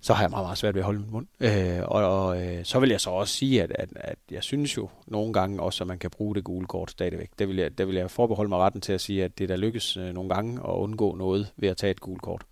[0.03, 1.27] så har jeg meget, meget svært ved at holde min mund.
[1.39, 4.77] Øh, og og øh, så vil jeg så også sige, at, at, at jeg synes
[4.77, 7.29] jo nogle gange også, at man kan bruge det gule kort stadigvæk.
[7.39, 9.55] Det vil jeg, det vil jeg forbeholde mig retten til at sige, at det der
[9.55, 12.43] lykkes øh, nogle gange at undgå noget ved at tage et gult kort.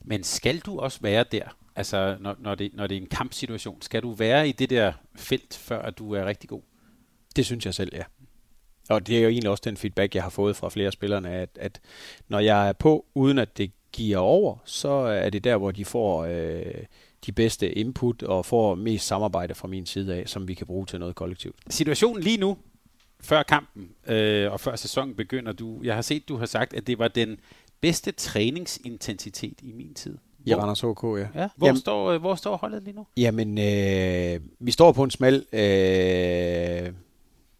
[0.00, 1.56] Men skal du også være der?
[1.76, 4.92] Altså, når, når, det, når det er en kampsituation, skal du være i det der
[5.16, 6.62] felt, før du er rigtig god?
[7.36, 8.02] Det synes jeg selv, ja.
[8.88, 11.48] Og det er jo egentlig også den feedback, jeg har fået fra flere spillerne, at,
[11.60, 11.80] at
[12.28, 15.84] når jeg er på, uden at det giver over, så er det der, hvor de
[15.84, 16.84] får øh,
[17.26, 20.86] de bedste input og får mest samarbejde fra min side af, som vi kan bruge
[20.86, 21.56] til noget kollektivt.
[21.70, 22.56] Situationen lige nu,
[23.20, 26.86] før kampen øh, og før sæsonen begynder, du, jeg har set, du har sagt, at
[26.86, 27.38] det var den
[27.80, 30.18] bedste træningsintensitet i min tid.
[30.44, 31.40] I Randers HK, ja.
[31.42, 31.48] ja.
[31.56, 33.06] Hvor, Jamen, står, øh, hvor står holdet lige nu?
[33.16, 36.92] Jamen, øh, vi står på en smal, øh,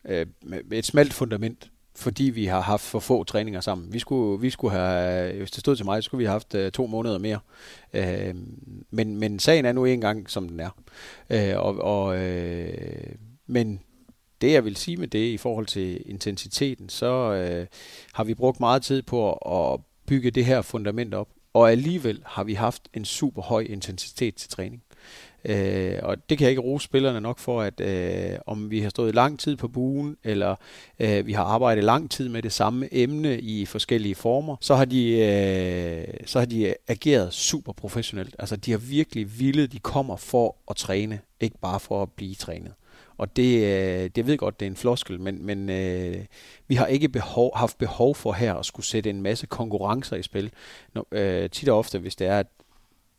[0.05, 0.27] øh,
[0.73, 1.71] et smalt fundament
[2.03, 3.93] fordi vi har haft for få træninger sammen.
[3.93, 6.55] Vi skulle, vi skulle have, hvis det stod til mig, så skulle vi have haft
[6.55, 7.38] uh, to måneder mere.
[7.95, 8.37] Uh,
[8.91, 10.71] men, men sagen er nu engang, som den er.
[11.35, 13.15] Uh, og, og, uh,
[13.47, 13.81] men
[14.41, 17.67] det jeg vil sige med det i forhold til intensiteten, så uh,
[18.12, 21.29] har vi brugt meget tid på at, at bygge det her fundament op.
[21.55, 24.83] Og alligevel har vi haft en super høj intensitet til træning.
[25.45, 28.91] Øh, og det kan jeg ikke rose spillerne nok for, at øh, om vi har
[28.91, 30.55] stået lang tid på buen, eller
[30.99, 34.85] øh, vi har arbejdet lang tid med det samme emne i forskellige former, så har
[34.85, 38.37] de, øh, så har de ageret super professionelt.
[38.39, 42.35] Altså de har virkelig villet, de kommer for at træne, ikke bare for at blive
[42.35, 42.73] trænet.
[43.19, 46.25] Og det, øh, det ved godt, det er en floskel, men, men øh,
[46.69, 50.23] vi har ikke behov, haft behov for her at skulle sætte en masse konkurrencer i
[50.23, 50.51] spil.
[50.95, 52.47] Nå, øh, tit og ofte, hvis det er, at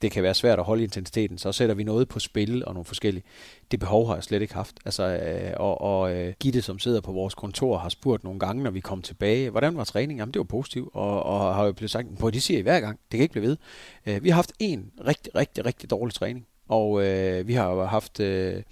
[0.04, 2.86] det kan være svært at holde intensiteten, så sætter vi noget på spil og nogle
[2.86, 3.24] forskellige.
[3.72, 4.76] Det behov har jeg slet ikke haft.
[4.86, 8.64] Altså, øh, og, og øh, Gitte, som sidder på vores kontor, har spurgt nogle gange,
[8.64, 10.20] når vi kom tilbage, hvordan var træningen?
[10.20, 12.80] Jamen, det var positivt, og, og har jo blevet sagt, på det siger I hver
[12.80, 13.58] gang, det kan ikke blive ved.
[14.06, 18.20] Øh, vi har haft en rigtig, rigtig, rigtig dårlig træning, og øh, vi har haft...
[18.20, 18.64] Øh,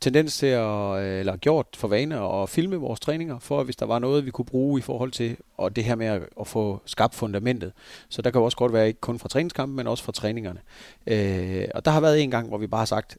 [0.00, 3.86] tendens til at, øh, eller gjort for vane at filme vores træninger, for hvis der
[3.86, 6.80] var noget, vi kunne bruge i forhold til og det her med at, at få
[6.84, 7.72] skabt fundamentet.
[8.08, 10.60] Så der kan jo også godt være ikke kun fra træningskampen, men også fra træningerne.
[11.06, 13.18] Øh, og der har været en gang, hvor vi bare har sagt,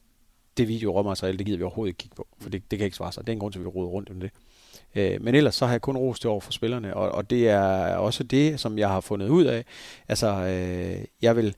[0.56, 2.96] det video råmateriale, det gider vi overhovedet ikke kigge på, for det, det kan ikke
[2.96, 3.26] svare sig.
[3.26, 4.30] Det er en grund til, at vi roder rundt om det.
[4.94, 7.48] Øh, men ellers så har jeg kun rost det over for spillerne, og, og det
[7.48, 9.64] er også det, som jeg har fundet ud af.
[10.08, 11.54] Altså, øh, jeg vil,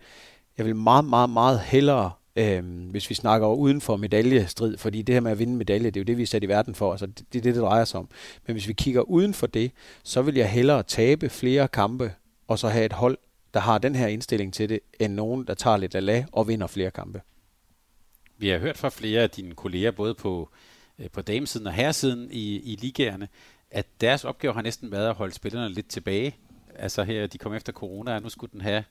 [0.58, 5.14] jeg vil meget, meget, meget hellere Øhm, hvis vi snakker uden for medaljestrid, fordi det
[5.14, 6.90] her med at vinde medalje, det er jo det, vi er sat i verden for,
[6.90, 8.08] altså det, det er det, det drejer sig om.
[8.46, 12.12] Men hvis vi kigger uden for det, så vil jeg hellere tabe flere kampe,
[12.48, 13.18] og så have et hold,
[13.54, 16.48] der har den her indstilling til det, end nogen, der tager lidt af lag og
[16.48, 17.20] vinder flere kampe.
[18.38, 20.48] Vi har hørt fra flere af dine kolleger, både på,
[20.98, 23.28] øh, på damesiden og herresiden i, i ligagerne,
[23.70, 26.36] at deres opgave har næsten været at holde spillerne lidt tilbage.
[26.74, 28.84] Altså her, de kom efter corona, og nu skulle den have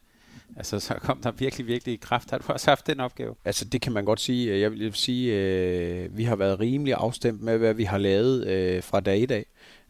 [0.57, 2.31] Altså, så kom der virkelig, virkelig kraft.
[2.31, 3.35] Har du også haft den opgave?
[3.45, 4.59] Altså, det kan man godt sige.
[4.59, 8.83] Jeg vil sige, øh, vi har været rimelig afstemt med, hvad vi har lavet øh,
[8.83, 9.45] fra dag i dag.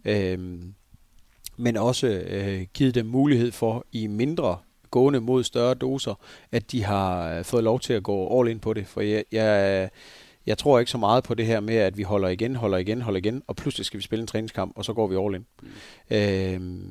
[0.06, 0.60] Øh,
[1.58, 4.58] men også øh, givet dem mulighed for i mindre
[4.92, 6.16] gående mod større doser,
[6.52, 8.88] at de har øh, fået lov til at gå all in på det.
[8.88, 9.90] For jeg, jeg,
[10.46, 13.02] jeg tror ikke så meget på det her med, at vi holder igen, holder igen,
[13.02, 15.46] holder igen, og pludselig skal vi spille en træningskamp, og så går vi all in.
[15.62, 15.68] Mm.
[16.18, 16.82] Øh,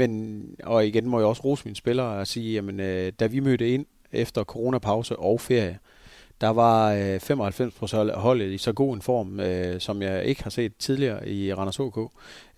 [0.00, 3.40] men, og igen må jeg også rose mine spillere og sige, jamen, øh, da vi
[3.40, 5.78] mødte ind efter coronapause og ferie,
[6.40, 10.42] der var øh, 95 procent holdet i så god en form, øh, som jeg ikke
[10.42, 11.98] har set tidligere i Randers HK.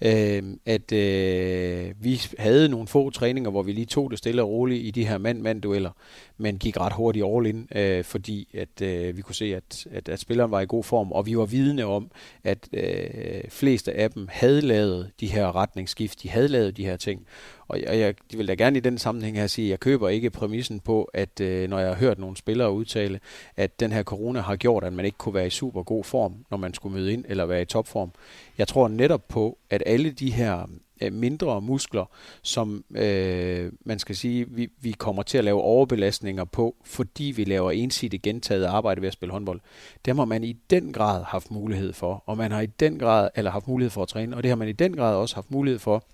[0.04, 4.48] Øh, at øh, vi havde nogle få træninger, hvor vi lige tog det stille og
[4.48, 5.90] roligt i de her mand-mand-dueller,
[6.38, 10.08] men gik ret hurtigt all in, øh, fordi at øh, vi kunne se, at, at,
[10.08, 12.10] at spilleren var i god form, og vi var vidne om,
[12.44, 16.96] at øh, fleste af dem havde lavet de her retningsskift, de havde lavet de her
[16.96, 17.26] ting.
[17.68, 20.30] Og jeg, jeg vil da gerne i den sammenhæng her sige, at jeg køber ikke
[20.30, 23.20] præmissen på, at øh, når jeg har hørt nogle spillere udtale,
[23.56, 26.34] at den her corona har gjort, at man ikke kunne være i super god form,
[26.50, 28.12] når man skulle møde ind eller være i topform.
[28.58, 30.66] Jeg tror netop på, at alle de her
[31.02, 32.04] øh, mindre muskler,
[32.42, 37.44] som øh, man skal sige, vi, vi kommer til at lave overbelastninger på, fordi vi
[37.44, 39.60] laver ensidigt gentaget arbejde ved at spille håndbold.
[40.04, 43.28] Det har man i den grad haft mulighed for, og man har i den grad,
[43.34, 45.50] eller haft mulighed for at træne, og det har man i den grad også haft
[45.50, 46.04] mulighed for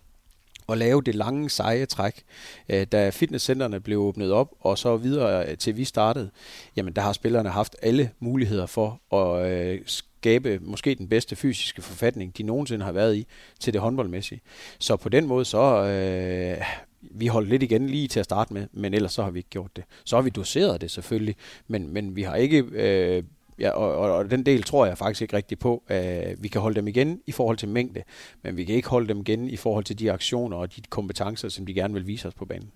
[0.69, 2.23] at lave det lange, seje træk.
[2.69, 6.31] Øh, da fitnesscenterne blev åbnet op, og så videre øh, til vi startede,
[6.77, 11.83] jamen der har spillerne haft alle muligheder for at øh, skabe måske den bedste fysiske
[11.83, 13.27] forfatning, de nogensinde har været i,
[13.61, 14.41] til det håndboldmæssige.
[14.79, 16.64] Så på den måde, så øh,
[17.01, 19.51] vi holdt lidt igen lige til at starte med, men ellers så har vi ikke
[19.51, 19.85] gjort det.
[20.05, 21.37] Så har vi doseret det selvfølgelig,
[21.69, 23.23] men, men vi har ikke øh,
[23.59, 25.83] ja, og, og, og den del tror jeg faktisk ikke rigtig på.
[25.91, 28.03] Uh, vi kan holde dem igen i forhold til mængde,
[28.43, 31.49] men vi kan ikke holde dem igen i forhold til de aktioner og de kompetencer,
[31.49, 32.73] som de gerne vil vise os på banen.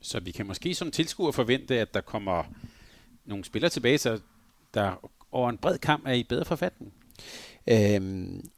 [0.00, 2.44] Så vi kan måske som tilskuer forvente, at der kommer
[3.24, 4.18] nogle spillere tilbage, så
[4.74, 6.92] der over en bred kamp er i bedre forfatning?
[7.66, 8.50] Øhm,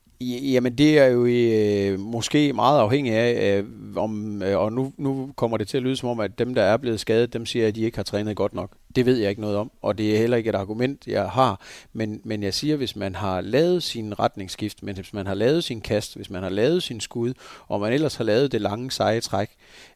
[0.52, 3.64] Jamen det er jo øh, måske meget afhængigt af, øh,
[3.96, 6.62] om, øh, og nu, nu kommer det til at lyde som om, at dem, der
[6.62, 8.70] er blevet skadet, dem siger, at de ikke har trænet godt nok.
[8.96, 11.60] Det ved jeg ikke noget om, og det er heller ikke et argument, jeg har.
[11.92, 15.64] Men, men jeg siger, hvis man har lavet sin retningsskift, men hvis man har lavet
[15.64, 17.32] sin kast, hvis man har lavet sin skud,
[17.68, 19.50] og man ellers har lavet det lange, seje træk,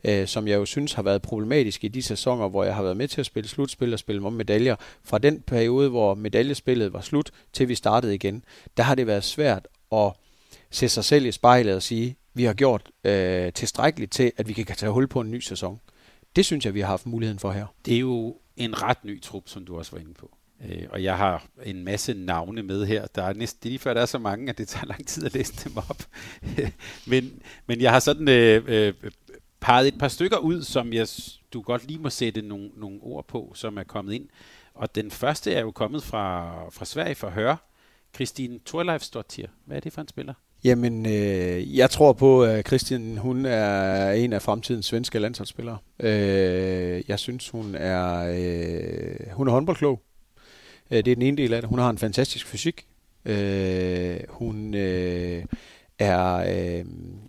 [0.04, 2.96] øh, som jeg jo synes har været problematisk i de sæsoner, hvor jeg har været
[2.96, 7.00] med til at spille slutspil og spille om medaljer, fra den periode, hvor medaljespillet var
[7.00, 8.44] slut, til vi startede igen,
[8.76, 10.12] der har det været svært at
[10.70, 14.52] se sig selv i spejlet og sige, vi har gjort øh, tilstrækkeligt til, at vi
[14.52, 15.80] kan tage hul på en ny sæson.
[16.36, 17.66] Det synes jeg, vi har haft muligheden for her.
[17.84, 20.36] Det er jo en ret ny trup, som du også var inde på.
[20.64, 23.06] Øh, og jeg har en masse navne med her.
[23.06, 25.34] Der er næsten lige før, der er så mange, at det tager lang tid at
[25.34, 26.02] læse dem op.
[27.10, 28.94] men, men jeg har sådan øh, øh,
[29.60, 31.06] peget et par stykker ud, som jeg,
[31.52, 34.28] du godt lige må sætte nogle, nogle ord på, som er kommet ind.
[34.74, 37.56] Og den første er jo kommet fra, fra Sverige for Høre.
[38.16, 39.46] Christine Thorleifsdottir.
[39.64, 40.34] Hvad er det for en spiller?
[40.64, 45.78] Jamen, øh, jeg tror på, at Christian hun er en af fremtidens svenske landsholdsspillere.
[46.00, 50.02] Øh, jeg synes, hun er, øh, hun er håndboldklog.
[50.90, 51.68] Øh, det er den ene del af det.
[51.68, 52.86] Hun har en fantastisk fysik.
[53.24, 55.44] Øh, hun øh,
[55.98, 56.84] er, øh,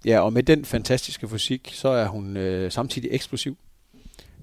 [0.05, 3.57] ja, og med den fantastiske fysik, så er hun øh, samtidig eksplosiv.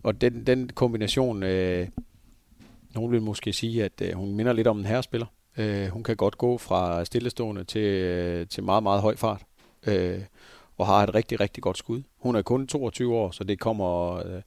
[0.03, 1.89] Og den, den kombination, øh,
[2.95, 5.27] nogen vil måske sige, at øh, hun minder lidt om en herrespiller.
[5.59, 9.43] Øh, hun kan godt gå fra stillestående til, øh, til meget, meget høj fart.
[9.87, 10.21] Øh,
[10.79, 12.03] og har et rigtig, rigtig godt skud.
[12.19, 14.43] Hun er kun 22 år, så det kommer, øh,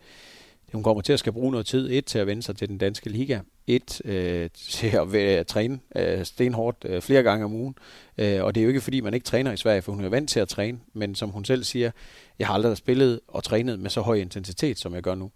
[0.74, 1.90] hun kommer til at skal bruge noget tid.
[1.92, 3.40] Et til at vende sig til den danske liga.
[3.68, 7.76] Et øh, til at, være, træne øh, stenhårdt øh, flere gange om ugen.
[8.18, 10.10] Øh, og det er jo ikke fordi, man ikke træner i Sverige, for hun er
[10.10, 10.80] vant til at træne.
[10.94, 11.92] Men som hun selv siger,
[12.40, 15.32] jeg har aldrig spillet og trænet med så høj intensitet, som jeg gør nu.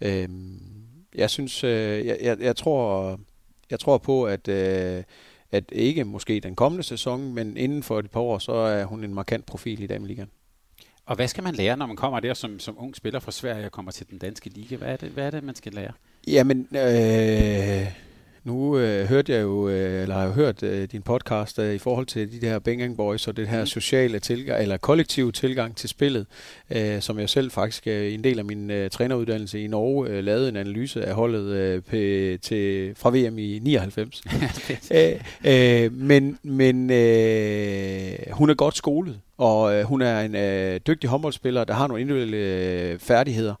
[0.00, 0.28] Øh,
[1.14, 3.18] jeg synes, øh, jeg, jeg, jeg tror
[3.70, 5.02] jeg tror på, at, øh,
[5.52, 9.04] at ikke måske den kommende sæson, men inden for et par år, så er hun
[9.04, 10.30] en markant profil i Dameligaen.
[11.06, 13.66] Og hvad skal man lære, når man kommer der som, som ung spiller fra Sverige
[13.66, 14.76] og kommer til den danske liga?
[14.76, 15.92] Hvad er det, hvad er det man skal lære?
[16.26, 18.05] Jamen, øh,
[18.46, 22.06] nu øh, hørte jeg jo, øh, eller har hørt øh, din podcast øh, i forhold
[22.06, 23.66] til de der Bengang Boys og det her mm.
[23.66, 26.26] sociale tilgang, eller kollektive tilgang til spillet,
[26.70, 30.24] øh, som jeg selv faktisk øh, en del af min øh, træneruddannelse i Norge øh,
[30.24, 34.22] lavede en analyse af holdet øh, p- til, fra VM i 99.
[34.90, 35.12] øh,
[35.44, 41.10] øh, men men øh, hun er godt skolet, og øh, hun er en øh, dygtig
[41.10, 43.54] håndboldspiller, der har nogle individuelle øh, færdigheder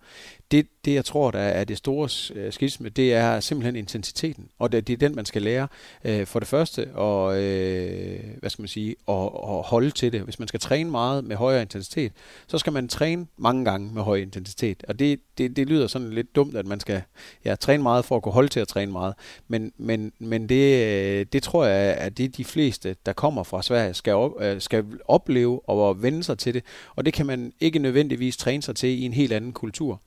[0.50, 4.48] det, det, jeg tror, der er det store øh, skisme, det er simpelthen intensiteten.
[4.58, 5.68] Og det, det er den, man skal lære
[6.04, 10.20] øh, for det første, og øh, hvad skal man sige, at, at holde til det.
[10.20, 12.12] Hvis man skal træne meget med højere intensitet,
[12.46, 14.84] så skal man træne mange gange med høj intensitet.
[14.88, 17.02] Og det, det, det lyder sådan lidt dumt, at man skal
[17.44, 19.14] ja, træne meget for at kunne holde til at træne meget.
[19.48, 23.62] Men, men, men det, øh, det tror jeg, at det de fleste, der kommer fra
[23.62, 26.62] Sverige, skal, op, øh, skal opleve og vende sig til det.
[26.96, 30.00] Og det kan man ikke nødvendigvis træne sig til i en helt anden kultur.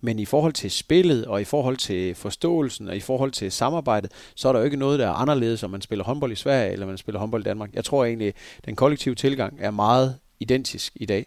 [0.00, 4.12] Men i forhold til spillet, og i forhold til forståelsen, og i forhold til samarbejdet,
[4.34, 6.72] så er der jo ikke noget, der er anderledes, om man spiller håndbold i Sverige,
[6.72, 7.74] eller man spiller håndbold i Danmark.
[7.74, 11.26] Jeg tror egentlig, at den kollektive tilgang er meget identisk i dag.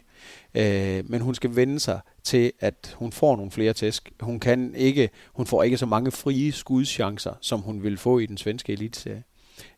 [0.55, 4.11] Øh, men hun skal vende sig til, at hun får nogle flere tæsk.
[4.19, 8.25] Hun, kan ikke, hun får ikke så mange frie skudschancer, som hun vil få i
[8.25, 9.23] den svenske elitserie.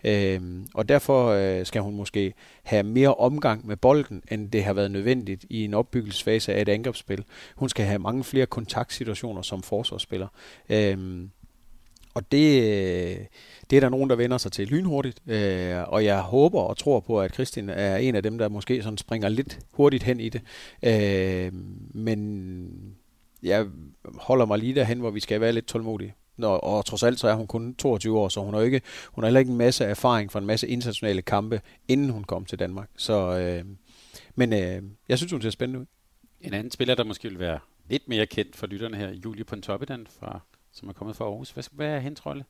[0.04, 0.42] Øh,
[0.74, 4.92] og derfor øh, skal hun måske have mere omgang med bolden, end det har været
[4.92, 7.24] nødvendigt i en opbyggelsesfase af et angrebsspil.
[7.56, 10.28] Hun skal have mange flere kontaktsituationer som forsvarsspiller.
[10.70, 11.28] Øh,
[12.18, 13.26] og det, øh,
[13.70, 17.00] det er der nogen, der vender sig til lynhurtigt, øh, og jeg håber og tror
[17.00, 20.30] på, at Kristin er en af dem, der måske sådan springer lidt hurtigt hen i
[20.30, 20.42] det.
[20.84, 21.54] Øh,
[21.94, 22.98] men
[23.44, 23.66] jeg
[24.16, 26.14] holder mig lige derhen, hvor vi skal være lidt tålmodige.
[26.38, 29.24] Nå, og trods alt så er hun kun 22 år, så hun har, ikke, hun
[29.24, 32.60] har heller ikke en masse erfaring fra en masse internationale kampe, inden hun kom til
[32.60, 32.90] Danmark.
[32.98, 33.66] Så, øh,
[34.36, 35.86] men øh, jeg synes, hun ser spændende ud.
[36.42, 37.60] En anden spiller, der måske vil være
[37.90, 40.42] lidt mere kendt for lytterne her, Julie Pontoppidan fra
[40.78, 41.52] som er kommet fra Aarhus.
[41.52, 42.44] Hvad, hvad er hendes rolle?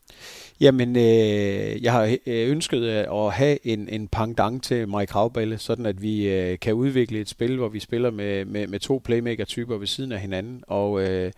[0.59, 5.57] Jamen, øh, jeg har øh, ønsket øh, at have en, en pangdang til Mike Kravballe,
[5.57, 9.01] sådan at vi øh, kan udvikle et spil, hvor vi spiller med, med, med to
[9.03, 10.63] playmaker-typer ved siden af hinanden.
[10.67, 11.31] Og øh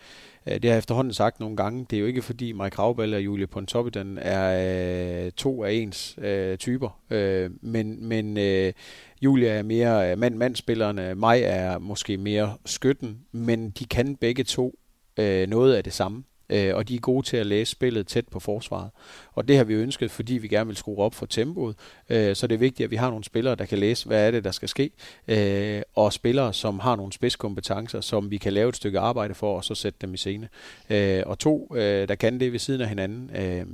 [0.48, 1.86] Øh, det har jeg efterhånden sagt nogle gange.
[1.90, 6.16] Det er jo ikke fordi Mike Raubal og Julie Pontoppidan er øh, to af ens
[6.22, 7.00] øh, typer.
[7.10, 8.74] Øh, men men øh,
[9.22, 14.80] Julie er mere øh, mand-mand-spillerne, mig er måske mere skytten, men de kan begge to
[15.20, 18.28] øh, noget af det samme øh, og de er gode til at læse spillet tæt
[18.28, 18.90] på forsvaret.
[19.34, 21.76] Og det har vi ønsket, fordi vi gerne vil skrue op for tempoet.
[22.10, 24.32] Øh, så det er vigtigt, at vi har nogle spillere, der kan læse, hvad er
[24.32, 24.92] det, der skal ske,
[25.28, 29.58] øh, og spillere, som har nogle spidskompetencer, som vi kan lave et stykke arbejde for,
[29.58, 30.50] og så sætte dem i scene.
[30.90, 33.32] Øh, og to, øh, der kan det ved siden af hinanden.
[33.36, 33.66] Øh,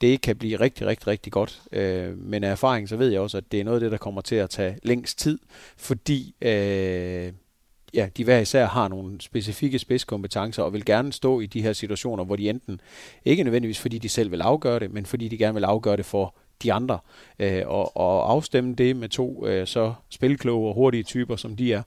[0.00, 1.62] det kan blive rigtig, rigtig, rigtig godt.
[1.72, 3.98] Øh, men af erfaring, så ved jeg også, at det er noget af det, der
[3.98, 5.38] kommer til at tage længst tid,
[5.76, 7.32] fordi øh,
[7.94, 11.72] ja, de hver især har nogle specifikke spidskompetencer og vil gerne stå i de her
[11.72, 12.80] situationer, hvor de enten,
[13.24, 16.06] ikke nødvendigvis fordi de selv vil afgøre det, men fordi de gerne vil afgøre det
[16.06, 16.98] for de andre.
[17.38, 21.72] Øh, og, og afstemme det med to øh, så spilkloge og hurtige typer, som de
[21.72, 21.82] er,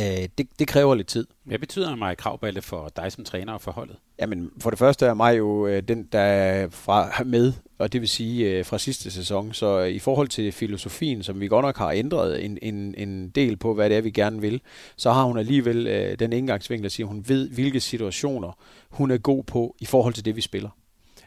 [0.00, 1.26] øh, det, det kræver lidt tid.
[1.44, 3.96] Hvad betyder mig kravballe for dig som træner og for holdet?
[4.20, 8.00] Jamen, for det første er mig jo øh, den, der er fra med, og det
[8.00, 9.52] vil sige øh, fra sidste sæson.
[9.52, 13.28] Så øh, i forhold til filosofien, som vi godt nok har ændret en, en, en
[13.28, 14.60] del på, hvad det er, vi gerne vil,
[14.96, 18.58] så har hun alligevel øh, den indgangsvinkel, der siger, at hun ved, hvilke situationer
[18.90, 20.70] hun er god på i forhold til det, vi spiller.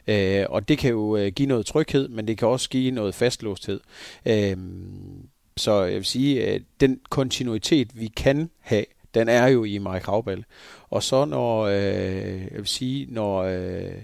[0.06, 3.14] Øh, og det kan jo øh, give noget tryghed, men det kan også give noget
[3.14, 3.80] fastlåsthed.
[4.26, 4.56] Øh,
[5.60, 8.84] så jeg vil sige, at den kontinuitet, vi kan have,
[9.14, 10.44] den er jo i Mike Havball.
[10.90, 14.02] Og så når, øh, jeg vil sige, når øh,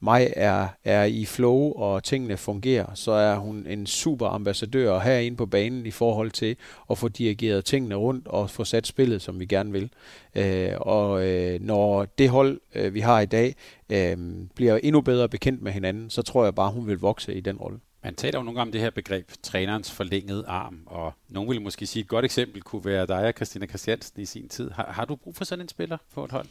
[0.00, 5.36] mig er, er i flow, og tingene fungerer, så er hun en super ambassadør herinde
[5.36, 6.56] på banen i forhold til
[6.90, 9.90] at få dirigeret tingene rundt og få sat spillet, som vi gerne vil.
[10.34, 13.54] Øh, og øh, når det hold, øh, vi har i dag,
[13.90, 14.16] øh,
[14.54, 17.56] bliver endnu bedre bekendt med hinanden, så tror jeg bare, hun vil vokse i den
[17.56, 17.78] rolle.
[18.04, 21.62] Man taler jo nogle gange om det her begreb, trænerens forlængede arm, og nogen vil
[21.62, 24.70] måske sige, et godt eksempel kunne være dig og Christina Christiansen i sin tid.
[24.70, 26.46] Har, har du brug for sådan en spiller på et hold?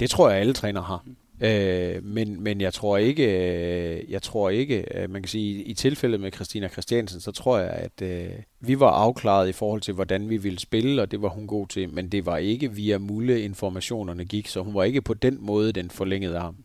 [0.00, 1.02] Det tror jeg, alle trænere har.
[1.06, 1.46] Mm.
[1.46, 6.20] Øh, men, men jeg tror ikke, øh, jeg tror ikke, man kan sige, i tilfældet
[6.20, 8.30] med Christina Christiansen, så tror jeg, at øh,
[8.64, 11.66] vi var afklaret i forhold til, hvordan vi ville spille, og det var hun god
[11.66, 15.38] til, men det var ikke via Mulle informationerne gik, så hun var ikke på den
[15.40, 16.56] måde den forlængede arm.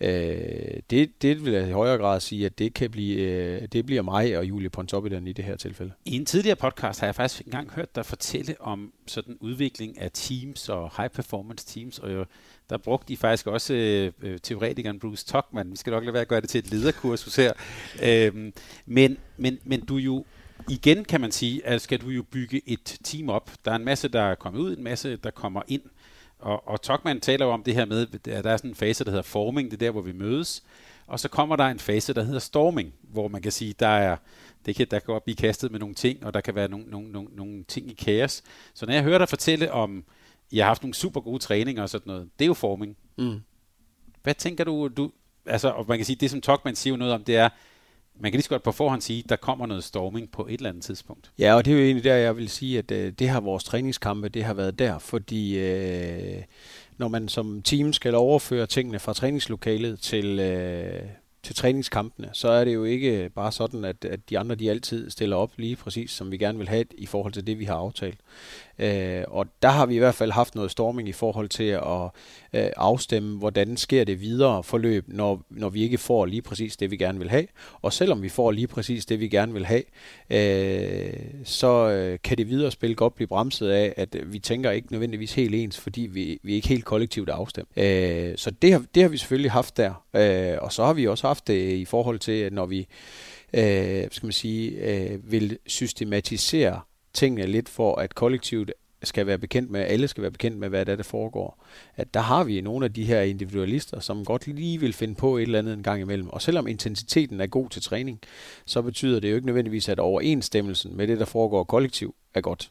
[0.00, 3.86] Øh, det, det vil jeg i højere grad sige, at det kan blive, øh, det
[3.86, 5.92] bliver mig og Julie Pontoppidan i det her tilfælde.
[6.04, 10.10] I en tidligere podcast har jeg faktisk engang hørt dig fortælle om sådan udvikling af
[10.12, 12.24] teams og high performance teams, og jo,
[12.70, 15.70] der brugte de faktisk også øh, øh teoretikeren Bruce Tuckman.
[15.70, 17.52] Vi skal nok lade være at gøre det til et lederkursus her.
[18.02, 18.52] Øhm,
[18.86, 20.24] men, men, men du jo
[20.68, 23.50] igen kan man sige, at skal du jo bygge et team op.
[23.64, 25.82] Der er en masse, der er kommet ud, en masse, der kommer ind.
[26.38, 29.04] Og, og Tuckman taler jo om det her med, at der er sådan en fase,
[29.04, 30.62] der hedder forming, det er der, hvor vi mødes.
[31.06, 34.16] Og så kommer der en fase, der hedder storming, hvor man kan sige, der er,
[34.66, 36.86] det kan, der kan godt blive kastet med nogle ting, og der kan være nogle,
[36.86, 38.42] nogle, nogle, nogle ting i kaos.
[38.74, 40.04] Så når jeg hører dig fortælle om,
[40.50, 42.96] I har haft nogle super gode træninger og sådan noget, det er jo forming.
[43.18, 43.40] Mm.
[44.22, 45.10] Hvad tænker du, du,
[45.46, 47.48] altså, og man kan sige, det som Tuckman siger noget om, det er,
[48.20, 50.52] man kan lige så godt på forhånd sige, at der kommer noget storming på et
[50.52, 51.30] eller andet tidspunkt.
[51.38, 53.64] Ja, og det er jo egentlig der, jeg vil sige, at øh, det har vores
[53.64, 56.42] træningskampe, det har været der, fordi øh,
[56.98, 61.02] når man som team skal overføre tingene fra træningslokalet til, øh,
[61.42, 65.10] til træningskampene, så er det jo ikke bare sådan, at, at de andre de altid
[65.10, 67.74] stiller op lige præcis, som vi gerne vil have i forhold til det, vi har
[67.74, 68.18] aftalt.
[68.78, 72.10] Øh, og der har vi i hvert fald haft noget storming i forhold til at
[72.52, 76.90] øh, afstemme, hvordan sker det videre forløb, når, når vi ikke får lige præcis det,
[76.90, 77.46] vi gerne vil have.
[77.82, 79.82] Og selvom vi får lige præcis det, vi gerne vil have,
[80.30, 81.12] øh,
[81.44, 85.34] så øh, kan det videre spil godt blive bremset af, at vi tænker ikke nødvendigvis
[85.34, 87.68] helt ens, fordi vi, vi er ikke helt kollektivt afstemt.
[87.76, 90.04] Øh, så det har, det har vi selvfølgelig haft der.
[90.16, 92.86] Øh, og så har vi også haft det i forhold til, at når vi
[93.54, 96.80] øh, skal man sige, øh, vil systematisere
[97.14, 100.86] tingene lidt for, at kollektivet skal være bekendt med, alle skal være bekendt med, hvad
[100.86, 101.64] der, der foregår.
[101.96, 105.36] At der har vi nogle af de her individualister, som godt lige vil finde på
[105.36, 106.28] et eller andet en gang imellem.
[106.28, 108.20] Og selvom intensiteten er god til træning,
[108.66, 112.70] så betyder det jo ikke nødvendigvis, at overensstemmelsen med det, der foregår kollektiv, er godt.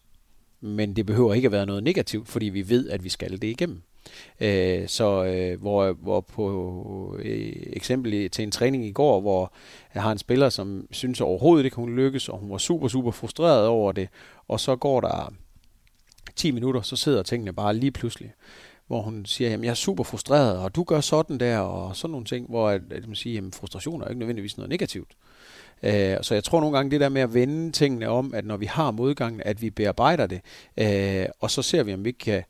[0.62, 3.44] Men det behøver ikke at være noget negativt, fordi vi ved, at vi skal det
[3.44, 3.82] igennem.
[4.40, 9.54] Øh, så øh, hvor, hvor på øh, eksempel til en træning i går, hvor
[9.94, 13.12] jeg har en spiller, som synes overhovedet ikke, hun lykkes, og hun var super, super
[13.12, 14.10] frustreret over det,
[14.48, 15.34] og så går der
[16.36, 18.34] 10 minutter, så sidder tingene bare lige pludselig
[18.88, 22.12] hvor hun siger, jamen jeg er super frustreret, og du gør sådan der, og sådan
[22.12, 25.12] nogle ting, hvor at, at man siger, jamen frustration er ikke nødvendigvis noget negativt.
[25.84, 28.58] Øh, så jeg tror nogle gange det der med at vende tingene om, at når
[28.58, 30.42] vi har modgangen, at vi bearbejder det,
[30.78, 32.44] øh, og så ser vi, om vi ikke kan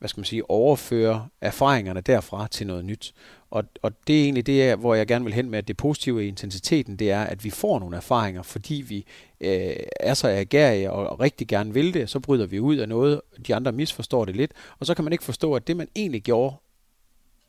[0.00, 3.14] hvad skal man sige, overføre erfaringerne derfra til noget nyt.
[3.50, 6.24] Og, og det er egentlig det, hvor jeg gerne vil hen med, at det positive
[6.24, 9.04] i intensiteten, det er, at vi får nogle erfaringer, fordi vi
[9.40, 13.20] øh, er så agerige og, rigtig gerne vil det, så bryder vi ud af noget,
[13.46, 16.22] de andre misforstår det lidt, og så kan man ikke forstå, at det man egentlig
[16.22, 16.56] gjorde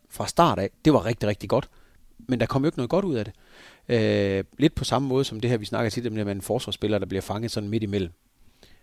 [0.10, 1.70] fra start af, det var rigtig, rigtig godt,
[2.18, 3.34] men der kom jo ikke noget godt ud af det.
[3.89, 6.99] Øh, lidt på samme måde som det her, vi snakker tit om, med en forsvarsspiller,
[6.99, 8.12] der bliver fanget sådan midt imellem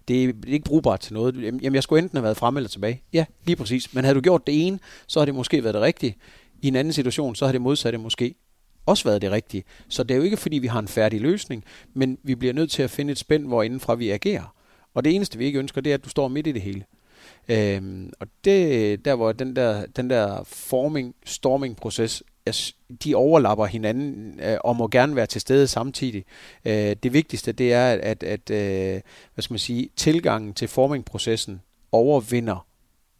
[0.08, 1.42] det er ikke brugbart til noget.
[1.42, 3.02] Jamen, jeg skulle enten have været frem eller tilbage.
[3.12, 3.94] Ja, lige præcis.
[3.94, 6.16] Men havde du gjort det ene, så har det måske været det rigtige.
[6.62, 8.34] I en anden situation, så har det modsatte måske
[8.86, 9.64] også været det rigtige.
[9.88, 12.70] Så det er jo ikke, fordi vi har en færdig løsning, men vi bliver nødt
[12.70, 14.54] til at finde et spænd, hvor indenfra vi agerer.
[14.94, 16.84] Og det eneste, vi ikke ønsker, det er, at du står midt i det hele.
[17.48, 22.22] Øhm, og det der, hvor den der, den der forming, storming proces
[23.04, 26.24] de overlapper hinanden øh, og må gerne være til stede samtidig.
[26.64, 29.00] Øh, det vigtigste det er, at, at øh,
[29.34, 31.60] hvad skal man sige, tilgangen til formingprocessen
[31.92, 32.66] overvinder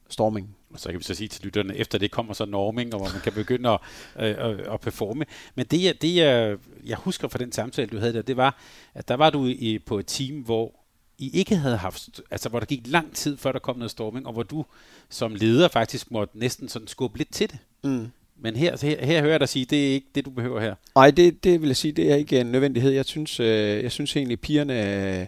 [0.08, 0.54] stormingen.
[0.70, 3.10] Og så kan vi så sige til lytterne, efter det kommer så norming, og hvor
[3.12, 3.80] man kan begynde at,
[4.18, 5.24] øh, at, at performe.
[5.54, 6.56] Men det, det jeg,
[6.86, 8.58] jeg husker fra den samtale, du havde der, det var,
[8.94, 10.74] at der var du i, på et team, hvor
[11.18, 14.26] I ikke havde haft, altså hvor der gik lang tid, før der kom noget storming,
[14.26, 14.64] og hvor du
[15.08, 17.58] som leder faktisk måtte næsten sådan skubbe lidt til det.
[17.84, 18.10] Mm.
[18.40, 20.74] Men her, her, her hører jeg dig sige, det er ikke det, du behøver her.
[20.94, 22.90] Nej, det, det vil jeg sige, det er ikke en nødvendighed.
[22.90, 25.26] Jeg synes, øh, jeg synes egentlig, at pigerne øh,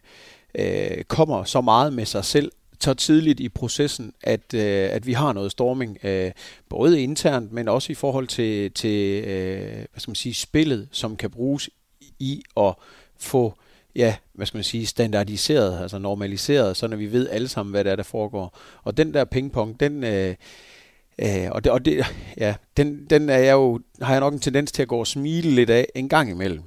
[0.55, 5.13] øh, kommer så meget med sig selv, så tidligt i processen, at, øh, at vi
[5.13, 6.31] har noget storming, øh,
[6.69, 11.17] både internt, men også i forhold til, til øh, hvad skal man sige, spillet, som
[11.17, 11.71] kan bruges
[12.19, 12.75] i at
[13.19, 13.55] få
[13.95, 17.85] ja, hvad skal man sige, standardiseret, altså normaliseret, så når vi ved alle sammen, hvad
[17.85, 18.59] det er, der foregår.
[18.83, 20.35] Og den der pingpong, den, øh,
[21.19, 22.05] Øh, og det, og det,
[22.39, 25.07] ja, den, den er jeg jo, har jeg nok en tendens til at gå og
[25.07, 26.63] smile lidt af en gang imellem.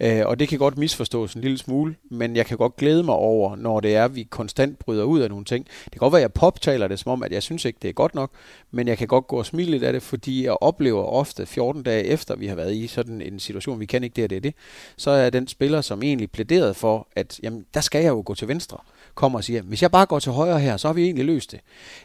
[0.00, 3.14] Øh, og det kan godt misforstås en lille smule, men jeg kan godt glæde mig
[3.14, 5.66] over, når det er, at vi konstant bryder ud af nogle ting.
[5.84, 7.88] Det kan godt være, at jeg poptaler det som om, at jeg synes ikke, det
[7.88, 8.30] er godt nok,
[8.70, 11.82] men jeg kan godt gå og smile lidt af det, fordi jeg oplever ofte 14
[11.82, 14.36] dage efter, vi har været i sådan en situation, vi kan ikke det og det
[14.36, 14.54] er det,
[14.96, 18.34] så er den spiller, som egentlig plæderede for, at jamen, der skal jeg jo gå
[18.34, 18.78] til venstre
[19.14, 21.52] kommer og siger, hvis jeg bare går til højre her, så har vi egentlig løst
[21.52, 21.60] det.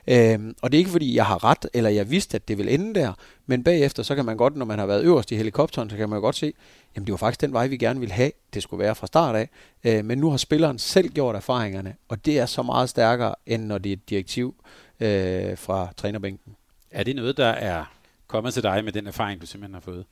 [0.07, 2.73] Øhm, og det er ikke fordi, jeg har ret, eller jeg vidste, at det vil
[2.73, 3.13] ende der,
[3.49, 6.09] men bagefter, så kan man godt, når man har været øverst i helikopteren, så kan
[6.09, 6.53] man jo godt se,
[6.95, 9.35] jamen det var faktisk den vej, vi gerne ville have, det skulle være fra start
[9.35, 9.49] af.
[9.83, 13.65] Øh, men nu har spilleren selv gjort erfaringerne, og det er så meget stærkere, end
[13.65, 14.55] når det er et direktiv
[14.99, 16.55] øh, fra trænerbænken.
[16.91, 17.85] Er det noget, der er
[18.27, 20.05] kommet til dig med den erfaring, du simpelthen har fået?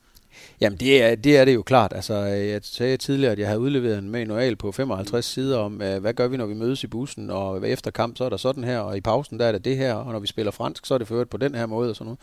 [0.61, 1.93] Jamen det er, det er det jo klart.
[1.95, 5.81] Altså, øh, jeg sagde tidligere, at jeg havde udleveret en manual på 55 sider om,
[5.81, 8.37] øh, hvad gør vi, når vi mødes i bussen, og efter kamp, så er der
[8.37, 10.85] sådan her, og i pausen, der er det det her, og når vi spiller fransk,
[10.85, 12.15] så er det ført på den her måde og sådan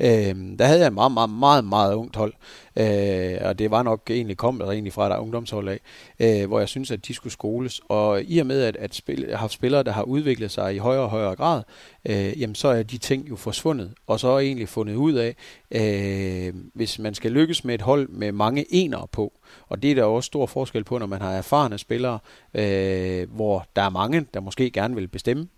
[0.00, 0.28] noget.
[0.28, 2.32] Øh, der havde jeg en meget, meget, meget, meget ungt hold,
[2.76, 5.80] Øh, og det var nok egentlig kommet egentlig fra der ungdomshold af,
[6.20, 7.80] øh, hvor jeg synes, at de skulle skoles.
[7.88, 10.74] Og i og med, at, at spil, jeg har haft spillere, der har udviklet sig
[10.74, 11.62] i højere og højere grad,
[12.04, 15.36] øh, jamen så er de ting jo forsvundet, og så er egentlig fundet ud af,
[15.70, 19.32] øh, hvis man skal lykkes med et hold med mange enere på.
[19.68, 22.18] Og det er der også stor forskel på, når man har erfarne spillere,
[22.54, 25.48] øh, hvor der er mange, der måske gerne vil bestemme.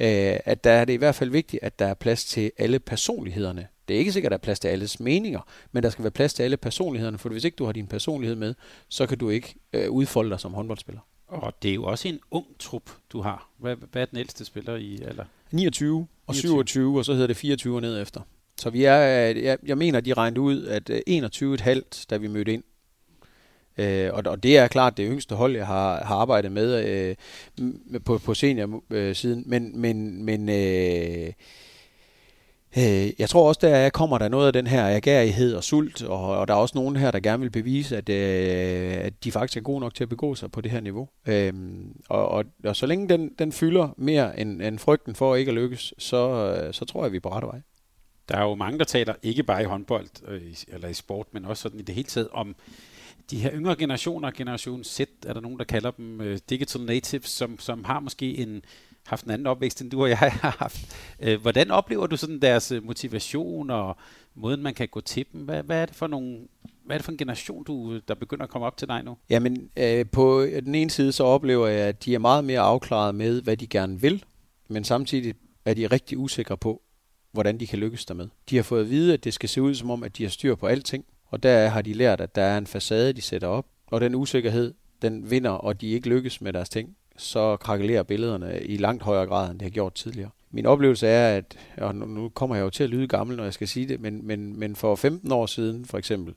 [0.00, 2.78] Øh, at der er det i hvert fald vigtigt, at der er plads til alle
[2.78, 3.66] personlighederne.
[3.88, 5.40] Det er ikke sikkert, at der er plads til alles meninger,
[5.72, 8.36] men der skal være plads til alle personlighederne, for hvis ikke du har din personlighed
[8.36, 8.54] med,
[8.88, 11.00] så kan du ikke øh, udfolde dig som håndboldspiller.
[11.28, 13.50] Og det er jo også en ung trup, du har.
[13.58, 15.24] Hvad, hvad er den ældste spiller i alder?
[15.50, 16.50] 29 og 29.
[16.50, 18.20] 27, og så hedder det 24 ned efter.
[18.60, 22.52] Så vi er, jeg, jeg mener, de regnede ud, at 21,5, øh, da vi mødte
[22.52, 22.62] ind.
[23.78, 26.84] Øh, og, og det er klart det yngste hold, jeg har, har arbejdet med
[27.58, 29.42] øh, på, på senior-siden.
[29.46, 31.32] Men, men, men øh,
[32.78, 36.38] øh, jeg tror også, der kommer der noget af den her agerighed og sult, og,
[36.38, 39.56] og der er også nogen her, der gerne vil bevise, at, øh, at de faktisk
[39.56, 41.08] er gode nok til at begå sig på det her niveau.
[41.26, 41.52] Øh,
[42.08, 45.54] og, og, og så længe den, den fylder mere end, end frygten for ikke at
[45.54, 47.60] lykkes, så, øh, så tror jeg, vi er på rette vej.
[48.28, 51.44] Der er jo mange, der taler ikke bare i håndbold øh, eller i sport, men
[51.44, 52.56] også sådan i det hele taget om
[53.30, 57.30] de her yngre generationer, generation Z, er der nogen, der kalder dem øh, digital natives,
[57.30, 58.62] som, som har måske en,
[59.06, 60.96] haft en anden opvækst, end du og jeg har haft.
[61.20, 63.96] Øh, hvordan oplever du sådan deres øh, motivation og
[64.34, 65.40] måden, man kan gå til dem?
[65.40, 66.38] Hvad, hvad er det for nogle
[66.86, 69.16] hvad er det for en generation, du, der begynder at komme op til dig nu?
[69.30, 72.60] Jamen, øh, på øh, den ene side så oplever jeg, at de er meget mere
[72.60, 74.24] afklaret med, hvad de gerne vil,
[74.68, 75.34] men samtidig
[75.64, 76.82] er de rigtig usikre på,
[77.32, 78.28] hvordan de kan lykkes dermed.
[78.50, 80.30] De har fået at vide, at det skal se ud som om, at de har
[80.30, 83.48] styr på alting, og der har de lært, at der er en facade, de sætter
[83.48, 88.02] op, og den usikkerhed, den vinder, og de ikke lykkes med deres ting, så krakelerer
[88.02, 90.30] billederne i langt højere grad, end det har gjort tidligere.
[90.50, 93.54] Min oplevelse er, at, og nu kommer jeg jo til at lyde gammel, når jeg
[93.54, 96.34] skal sige det, men, men, men for 15 år siden for eksempel,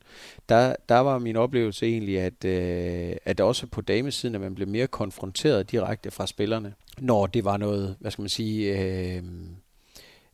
[0.49, 4.67] der, der var min oplevelse egentlig, at, øh, at også på damesiden, at man blev
[4.67, 9.23] mere konfronteret direkte fra spillerne, når det var noget, hvad skal man sige, øh,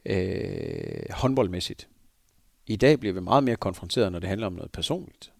[0.06, 1.88] øh, håndboldmæssigt.
[2.68, 5.32] I dag bliver vi meget mere konfronteret, når det handler om noget personligt.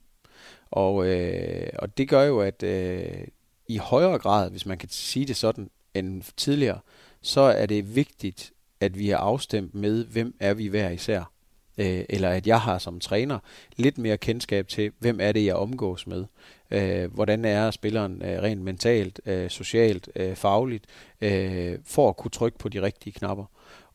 [0.72, 3.28] Og, øh, og det gør jo, at øh,
[3.68, 6.80] i højere grad, hvis man kan sige det sådan, end tidligere,
[7.22, 11.32] så er det vigtigt, at vi er afstemt med, hvem er vi hver især.
[11.78, 13.40] Øh, eller at jeg har som træner
[13.76, 16.26] lidt mere kendskab til, hvem er det, jeg omgås med.
[16.72, 20.86] Øh, hvordan er spilleren øh, rent mentalt, øh, socialt, øh, fagligt,
[21.22, 23.46] øh, for at kunne trykke på de rigtige knapper.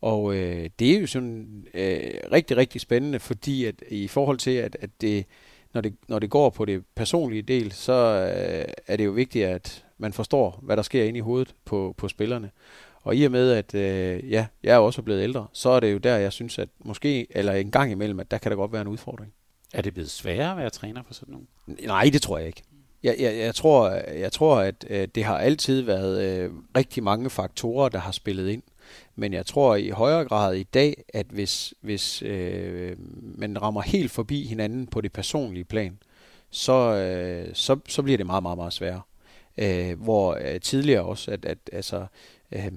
[0.01, 4.51] Og øh, det er jo sådan øh, rigtig, rigtig spændende, fordi at i forhold til,
[4.51, 5.27] at, at det,
[5.75, 9.47] når, det, når det går på det personlige del, så øh, er det jo vigtigt,
[9.47, 12.51] at man forstår, hvad der sker inde i hovedet på, på spillerne.
[13.03, 15.93] Og i og med, at øh, ja, jeg er også blevet ældre, så er det
[15.93, 18.73] jo der, jeg synes, at måske, eller en gang imellem, at der kan der godt
[18.73, 19.33] være en udfordring.
[19.73, 21.49] Er det blevet sværere at være træner for sådan nogen?
[21.87, 22.63] Nej, det tror jeg ikke.
[23.03, 27.31] Jeg, jeg, jeg, tror, jeg tror, at øh, det har altid været øh, rigtig mange
[27.31, 28.63] faktorer, der har spillet ind.
[29.17, 32.97] Men jeg tror i højere grad i dag, at hvis, hvis øh,
[33.39, 35.99] man rammer helt forbi hinanden på det personlige plan,
[36.51, 39.03] så, øh, så, så bliver det meget, meget, meget sværere.
[39.59, 42.07] Øh, hvor øh, tidligere også, at, at altså,
[42.53, 42.73] øh,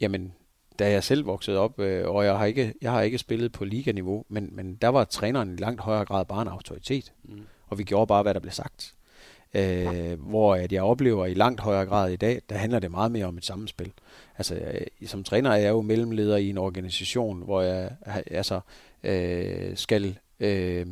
[0.00, 0.32] jamen,
[0.78, 3.64] da jeg selv voksede op, øh, og jeg har ikke, jeg har ikke spillet på
[3.64, 7.12] liganiveau, men, men der var træneren i langt højere grad bare en autoritet.
[7.24, 7.40] Mm.
[7.66, 8.94] Og vi gjorde bare, hvad der blev sagt.
[9.54, 13.12] Øh, hvor at jeg oplever i langt højere grad i dag, der handler det meget
[13.12, 13.92] mere om et sammenspil.
[14.38, 17.90] Altså, jeg, som træner er jeg jo mellemleder i en organisation, hvor jeg
[18.26, 18.60] altså,
[19.02, 20.86] øh, skal øh,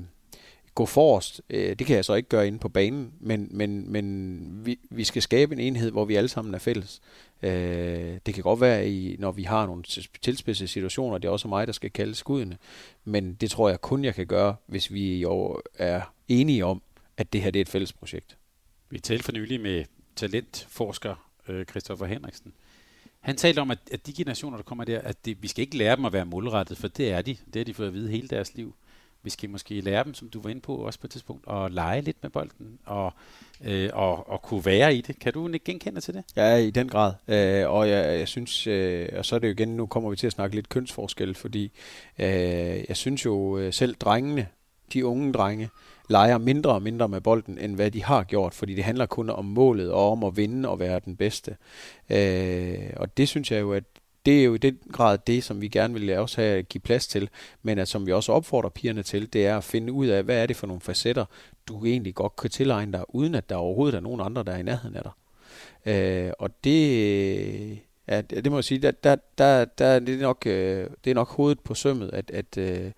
[0.74, 1.42] gå forrest.
[1.50, 5.04] Øh, det kan jeg så ikke gøre inde på banen, men, men, men vi, vi
[5.04, 7.00] skal skabe en enhed, hvor vi alle sammen er fælles.
[7.42, 9.82] Øh, det kan godt være, i, når vi har nogle
[10.22, 12.56] tilspidsede situationer, det er også mig, der skal kalde skuddene,
[13.04, 16.82] men det tror jeg kun, jeg kan gøre, hvis vi jo er enige om,
[17.16, 18.36] at det her det er et fælles projekt.
[18.90, 19.84] Vi talte for nylig med
[20.16, 22.52] talentforsker øh, Christoffer Henriksen.
[23.20, 25.76] Han talte om, at, at de generationer, der kommer der, at det, vi skal ikke
[25.76, 27.36] lære dem at være målrettet, for det er de.
[27.46, 28.74] Det har de fået at vide hele deres liv.
[29.22, 31.72] Vi skal måske lære dem, som du var inde på også på et tidspunkt, at
[31.72, 33.12] lege lidt med bolden og,
[33.64, 35.18] øh, og, og kunne være i det.
[35.18, 36.24] Kan du ikke genkende til det?
[36.36, 37.12] Ja, i den grad.
[37.28, 40.16] Øh, og jeg, jeg synes, øh, og så er det jo igen, nu kommer vi
[40.16, 41.72] til at snakke lidt kønsforskel, fordi
[42.18, 42.26] øh,
[42.88, 44.46] jeg synes jo øh, selv drengene,
[44.92, 45.68] de unge drenge,
[46.08, 49.30] leger mindre og mindre med bolden, end hvad de har gjort, fordi det handler kun
[49.30, 51.56] om målet og om at vinde og være den bedste.
[52.10, 53.84] Øh, og det synes jeg jo, at
[54.26, 57.06] det er jo i den grad det, som vi gerne vil også have give plads
[57.06, 57.28] til,
[57.62, 60.42] men at som vi også opfordrer pigerne til, det er at finde ud af, hvad
[60.42, 61.24] er det for nogle facetter,
[61.68, 64.58] du egentlig godt kan tilegne dig, uden at der overhovedet er nogen andre, der er
[64.58, 65.12] i nærheden af dig.
[65.86, 67.78] Øh, og det,
[68.08, 71.14] ja, det må jeg sige, der, der, der, der det, er nok, øh, det er
[71.14, 72.90] nok hovedet på sømmet, at, at øh,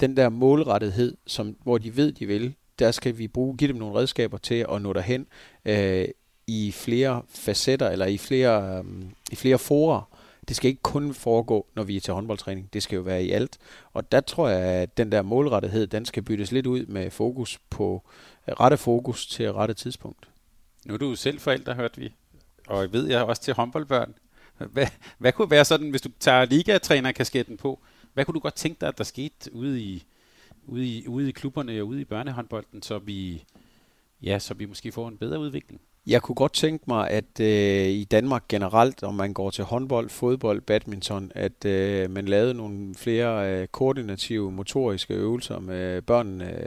[0.00, 3.76] den der målrettethed, som, hvor de ved, de vil, der skal vi bruge, give dem
[3.76, 5.26] nogle redskaber til at nå derhen
[5.64, 6.08] øh,
[6.46, 8.84] i flere facetter, eller i flere, øh,
[9.32, 10.16] i flere forer,
[10.48, 12.68] det skal ikke kun foregå, når vi er til håndboldtræning.
[12.72, 13.58] Det skal jo være i alt.
[13.92, 17.58] Og der tror jeg, at den der målrettighed, den skal byttes lidt ud med fokus
[17.70, 18.02] på
[18.48, 20.28] øh, rette fokus til rette tidspunkt.
[20.84, 22.12] Nu er du selv forældre, hørte vi.
[22.66, 24.14] Og ved jeg også til håndboldbørn.
[24.72, 24.86] Hvad,
[25.18, 27.80] hvad kunne være sådan, hvis du tager ligatrænerkasketten på,
[28.16, 30.04] hvad kunne du godt tænke dig, at der skete ude i,
[30.66, 33.44] ude i, ude i klubberne og ude i børnehåndbolden, så vi,
[34.22, 35.80] ja, så vi måske får en bedre udvikling?
[36.06, 40.08] Jeg kunne godt tænke mig, at øh, i Danmark generelt, om man går til håndbold,
[40.08, 46.58] fodbold, badminton, at øh, man lavede nogle flere øh, koordinative, motoriske øvelser med børnene,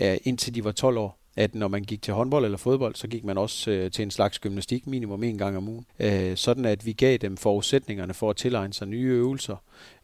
[0.00, 1.23] øh, indtil de var 12 år.
[1.36, 4.10] At når man gik til håndbold eller fodbold, så gik man også øh, til en
[4.10, 5.86] slags gymnastik minimum en gang om ugen.
[5.98, 9.56] Øh, sådan at vi gav dem forudsætningerne for at tilegne sig nye øvelser,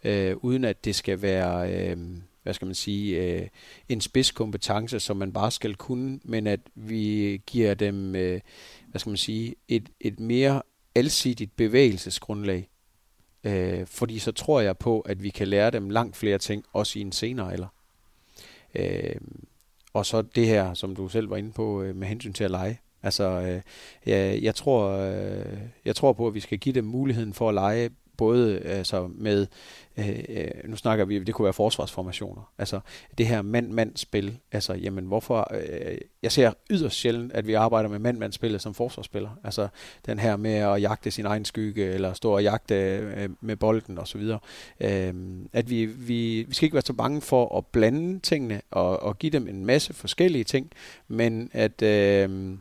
[0.05, 1.73] øh, uden at det skal være...
[1.73, 1.99] Øh,
[2.43, 3.49] hvad skal man sige, øh,
[3.89, 8.41] en spidskompetence, som man bare skal kunne, men at vi giver dem, øh,
[8.89, 10.63] hvad skal man sige, et, et mere
[10.95, 12.69] alsidigt bevægelsesgrundlag.
[13.45, 16.99] Øh, fordi så tror jeg på, at vi kan lære dem langt flere ting, også
[16.99, 17.69] i en senere alder.
[18.75, 19.17] Øh,
[19.93, 22.51] og så det her, som du selv var inde på, øh, med hensyn til at
[22.51, 22.81] lege.
[23.03, 23.61] Altså, øh,
[24.07, 27.55] jeg, jeg, tror, øh, jeg tror på, at vi skal give dem muligheden for at
[27.55, 29.47] lege både altså med,
[29.99, 32.81] øh, øh, nu snakker vi, det kunne være forsvarsformationer, altså
[33.19, 37.99] det her mand-mand-spil, altså jamen hvorfor, øh, jeg ser yderst sjældent, at vi arbejder med
[37.99, 39.69] mand-mand-spillet som forsvarsspiller, altså
[40.07, 43.99] den her med at jagte sin egen skygge, eller stå og jagte øh, med bolden
[43.99, 44.23] osv.,
[44.81, 45.15] øh,
[45.53, 49.19] at vi, vi, vi skal ikke være så bange for at blande tingene, og, og
[49.19, 50.71] give dem en masse forskellige ting,
[51.09, 52.57] men at øh,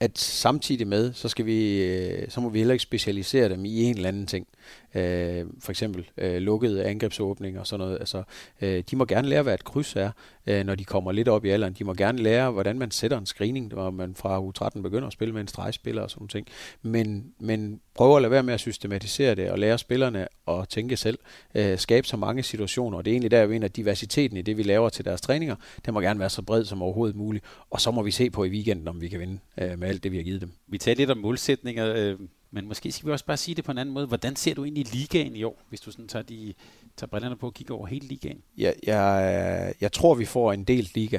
[0.00, 3.82] at samtidig med, så skal vi, øh, så må vi heller ikke specialisere dem i
[3.82, 4.46] en eller anden ting.
[4.94, 7.98] Øh, for eksempel øh, lukkede angrebsåbninger og sådan noget.
[8.00, 8.22] Altså,
[8.60, 10.10] øh, de må gerne lære, hvad et kryds er,
[10.46, 11.72] øh, når de kommer lidt op i alderen.
[11.72, 15.12] De må gerne lære, hvordan man sætter en screening, når man fra U13 begynder at
[15.12, 16.48] spille med en stregspiller og sådan noget.
[16.82, 20.96] Men, men prøv at lade være med at systematisere det og lære spillerne at tænke
[20.96, 21.18] selv.
[21.54, 24.42] Øh, skabe så mange situationer, og det er egentlig der, jeg mener, at diversiteten i
[24.42, 27.44] det, vi laver til deres træninger, den må gerne være så bred som overhovedet muligt.
[27.70, 30.02] Og så må vi se på i weekenden, om vi kan vinde øh, med alt
[30.02, 30.52] det, vi har givet dem.
[30.66, 31.94] Vi talte lidt om målsætninger.
[31.96, 32.18] Øh
[32.50, 34.06] men måske skal vi også bare sige det på en anden måde.
[34.06, 36.54] Hvordan ser du egentlig ligaen i år, hvis du sådan tager, de,
[36.96, 38.42] tager brillerne på og kigger over hele ligaen?
[38.58, 41.18] Ja, jeg, jeg tror, vi får en del liga.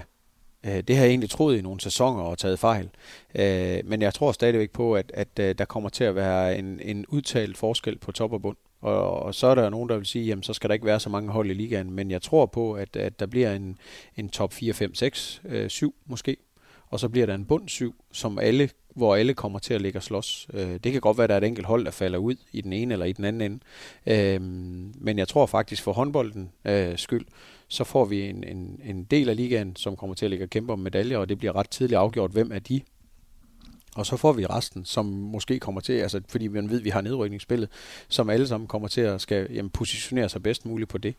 [0.65, 2.89] Øh, det har jeg egentlig troet i nogle sæsoner og taget fejl.
[3.35, 6.79] Øh, men jeg tror stadigvæk på, at, at øh, der kommer til at være en,
[6.83, 8.57] en udtalt forskel på top og bund.
[8.81, 10.99] Og, og så er der nogen, der vil sige, jamen så skal der ikke være
[10.99, 11.91] så mange hold i ligaen.
[11.91, 13.77] Men jeg tror på, at, at der bliver en,
[14.17, 16.37] en top 4, 5, 6, 7 måske.
[16.87, 19.99] Og så bliver der en bund 7, som alle hvor alle kommer til at ligge
[19.99, 20.47] og slås.
[20.53, 22.61] Øh, det kan godt være, at der er et enkelt hold, der falder ud i
[22.61, 23.59] den ene eller i den anden
[24.05, 24.39] ende.
[24.97, 26.51] Men jeg tror faktisk for håndbolden
[26.95, 27.25] skyld,
[27.69, 30.49] så får vi en, en, en del af ligaen, som kommer til at ligge og
[30.49, 32.81] kæmpe om medaljer, og det bliver ret tidligt afgjort, hvem er de
[33.95, 36.89] og så får vi resten, som måske kommer til, altså fordi man ved, at vi
[36.89, 37.69] har nedrykningsspillet,
[38.07, 41.15] som alle sammen kommer til at skal jamen, positionere sig bedst muligt på det.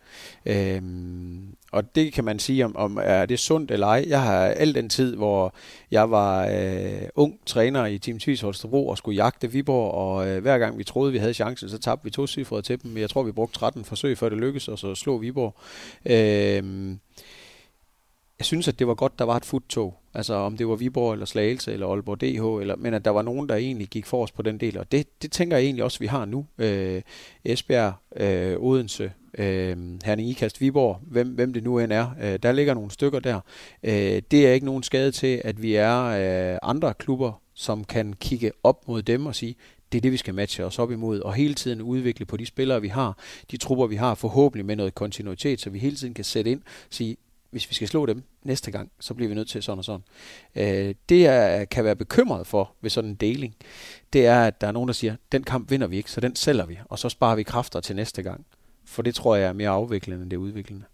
[0.46, 1.39] Øhm,
[1.70, 4.04] og det kan man sige, om, om er det sundt eller ej.
[4.08, 5.54] Jeg har al den tid, hvor
[5.90, 10.42] jeg var øh, ung træner i Team Tvis Holstebro og skulle jagte Viborg, og øh,
[10.42, 12.96] hver gang vi troede, vi havde chancen, så tabte vi to cifre til dem.
[12.96, 15.54] Jeg tror, vi brugte 13 forsøg, før det lykkedes, og så slog Viborg.
[16.06, 16.96] Øh,
[18.40, 19.96] jeg synes, at det var godt, der var et futtog.
[20.14, 23.22] Altså om det var Viborg eller Slagelse eller Aalborg DH, eller, men at der var
[23.22, 24.78] nogen, der egentlig gik for os på den del.
[24.78, 26.46] Og det, det tænker jeg egentlig også, vi har nu.
[26.58, 27.02] Øh,
[27.44, 32.10] Esbjerg, øh, Odense, øh, Herning Ikast, Viborg, hvem, hvem det nu end er.
[32.22, 33.40] Øh, der ligger nogle stykker der.
[33.82, 38.12] Øh, det er ikke nogen skade til, at vi er øh, andre klubber, som kan
[38.12, 39.56] kigge op mod dem og sige,
[39.92, 42.46] det er det, vi skal matche os op imod, og hele tiden udvikle på de
[42.46, 43.18] spillere, vi har,
[43.50, 46.60] de trupper, vi har, forhåbentlig med noget kontinuitet, så vi hele tiden kan sætte ind
[46.60, 47.16] og sige,
[47.50, 50.04] hvis vi skal slå dem næste gang, så bliver vi nødt til sådan og sådan.
[50.54, 53.56] Øh, det, jeg kan være bekymret for ved sådan en deling,
[54.12, 56.36] det er, at der er nogen, der siger, den kamp vinder vi ikke, så den
[56.36, 58.46] sælger vi, og så sparer vi kræfter til næste gang.
[58.84, 60.84] For det tror jeg er mere afviklende, end det udviklende.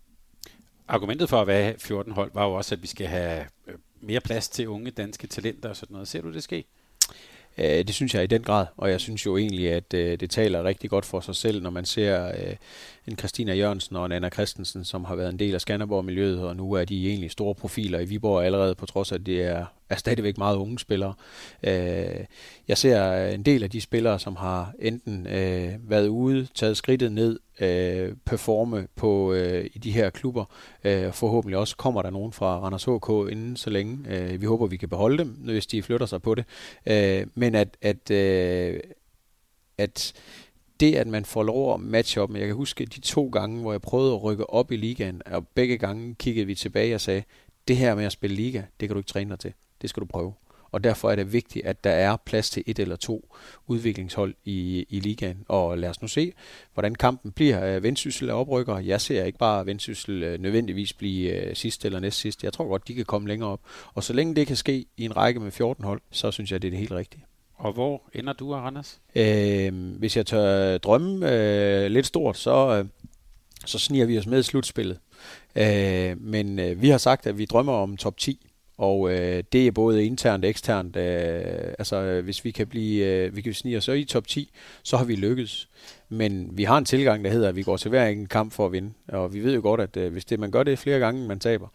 [0.88, 4.20] Argumentet for at være 14 hold var jo også, at vi skal have øh, mere
[4.20, 6.08] plads til unge danske talenter og sådan noget.
[6.08, 6.64] Ser du det ske?
[7.58, 10.30] Øh, det synes jeg i den grad, og jeg synes jo egentlig, at øh, det
[10.30, 12.32] taler rigtig godt for sig selv, når man ser
[13.08, 16.56] en Christina Jørgensen og en Anna Christensen, som har været en del af Skanderborg-miljøet, og
[16.56, 19.66] nu er de egentlig store profiler i Viborg allerede, på trods af, at det er,
[19.90, 21.14] er stadigvæk meget unge spillere.
[21.62, 22.24] Øh,
[22.68, 27.12] jeg ser en del af de spillere, som har enten øh, været ude, taget skridtet
[27.12, 30.44] ned, øh, performe på øh, i de her klubber.
[30.84, 33.98] Øh, forhåbentlig også kommer der nogen fra Randers HK inden så længe.
[34.08, 36.44] Øh, vi håber, vi kan beholde dem, hvis de flytter sig på det.
[36.86, 38.80] Øh, men at, at, øh,
[39.78, 40.12] at
[40.80, 43.60] det, at man får lov at matche op, men jeg kan huske de to gange,
[43.60, 47.00] hvor jeg prøvede at rykke op i ligaen, og begge gange kiggede vi tilbage og
[47.00, 47.22] sagde,
[47.68, 49.52] det her med at spille liga, det kan du ikke træne dig til.
[49.82, 50.32] Det skal du prøve.
[50.70, 53.34] Og derfor er det vigtigt, at der er plads til et eller to
[53.66, 55.44] udviklingshold i, i ligaen.
[55.48, 56.32] Og lad os nu se,
[56.74, 57.64] hvordan kampen bliver.
[57.64, 58.78] Øh, Vendsyssel er oprykker.
[58.78, 62.44] Jeg ser ikke bare Vendsyssel øh, nødvendigvis blive øh, sidst eller næst sidst.
[62.44, 63.60] Jeg tror godt, de kan komme længere op.
[63.94, 66.62] Og så længe det kan ske i en række med 14 hold, så synes jeg,
[66.62, 67.24] det er det helt rigtige.
[67.56, 69.00] Og hvor ender du, Randers?
[69.14, 72.84] Øh, hvis jeg tør drømme øh, lidt stort, så, øh,
[73.66, 74.98] så sniger vi os med i slutspillet.
[75.56, 78.46] Øh, men øh, vi har sagt, at vi drømmer om top 10.
[78.78, 80.96] Og øh, det er både internt og eksternt.
[80.96, 84.50] Øh, altså, hvis vi kan blive, øh, vi kan snige os i top 10,
[84.82, 85.68] så har vi lykkes.
[86.08, 88.66] Men vi har en tilgang, der hedder, at vi går til hver en kamp for
[88.66, 88.92] at vinde.
[89.08, 91.40] Og vi ved jo godt, at øh, hvis det, man gør det flere gange, man
[91.40, 91.68] taber,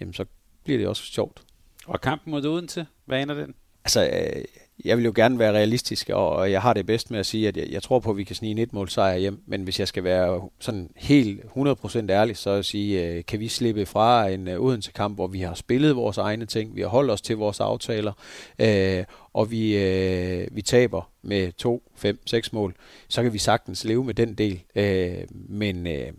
[0.00, 0.24] jamen, så
[0.64, 1.42] bliver det også sjovt.
[1.86, 3.54] Og kampen mod Odense, hvad ender den?
[3.84, 4.44] Altså, øh,
[4.84, 7.56] jeg vil jo gerne være realistisk, og jeg har det bedst med at sige, at
[7.56, 9.80] jeg, jeg tror på, at vi kan snige en et mål sejr hjem, men hvis
[9.80, 14.28] jeg skal være sådan helt 100% ærlig, så at sige, øh, kan vi slippe fra
[14.28, 17.36] en uh, Odense-kamp, hvor vi har spillet vores egne ting, vi har holdt os til
[17.36, 18.12] vores aftaler,
[18.58, 22.74] øh, og vi, øh, vi taber med 2, 5, 6 mål,
[23.08, 26.12] så kan vi sagtens leve med den del, øh, men øh,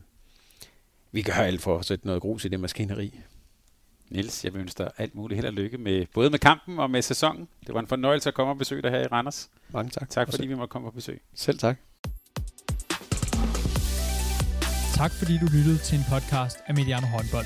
[1.11, 3.19] vi gør alt for at sætte noget grus i det maskineri.
[4.09, 6.91] Niels, jeg vil ønske dig alt muligt held og lykke med både med kampen og
[6.91, 7.47] med sæsonen.
[7.67, 9.49] Det var en fornøjelse at komme og besøge dig her i Randers.
[9.69, 10.09] Mange tak.
[10.09, 11.21] Tak fordi vi måtte komme på besøg.
[11.35, 11.77] Selv tak.
[14.95, 17.45] Tak fordi du lyttede til en podcast af Mediano Håndbold.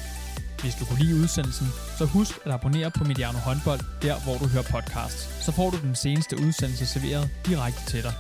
[0.62, 4.46] Hvis du kunne lide udsendelsen, så husk at abonnere på Mediano Håndbold, der hvor du
[4.54, 5.46] hører podcasts.
[5.46, 8.14] Så får du den seneste udsendelse serveret direkte til dig.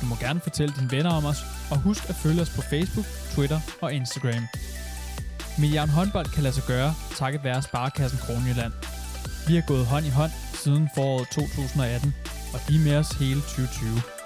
[0.00, 1.40] Du må gerne fortælle dine venner om os,
[1.70, 4.44] og husk at følge os på Facebook, Twitter og Instagram.
[5.60, 8.72] Mediano Håndbold kan lade sig gøre, takket være Sparkassen Kronjylland.
[9.48, 10.30] Vi har gået hånd i hånd
[10.62, 12.14] siden foråret 2018,
[12.54, 14.17] og de er med os hele 2020.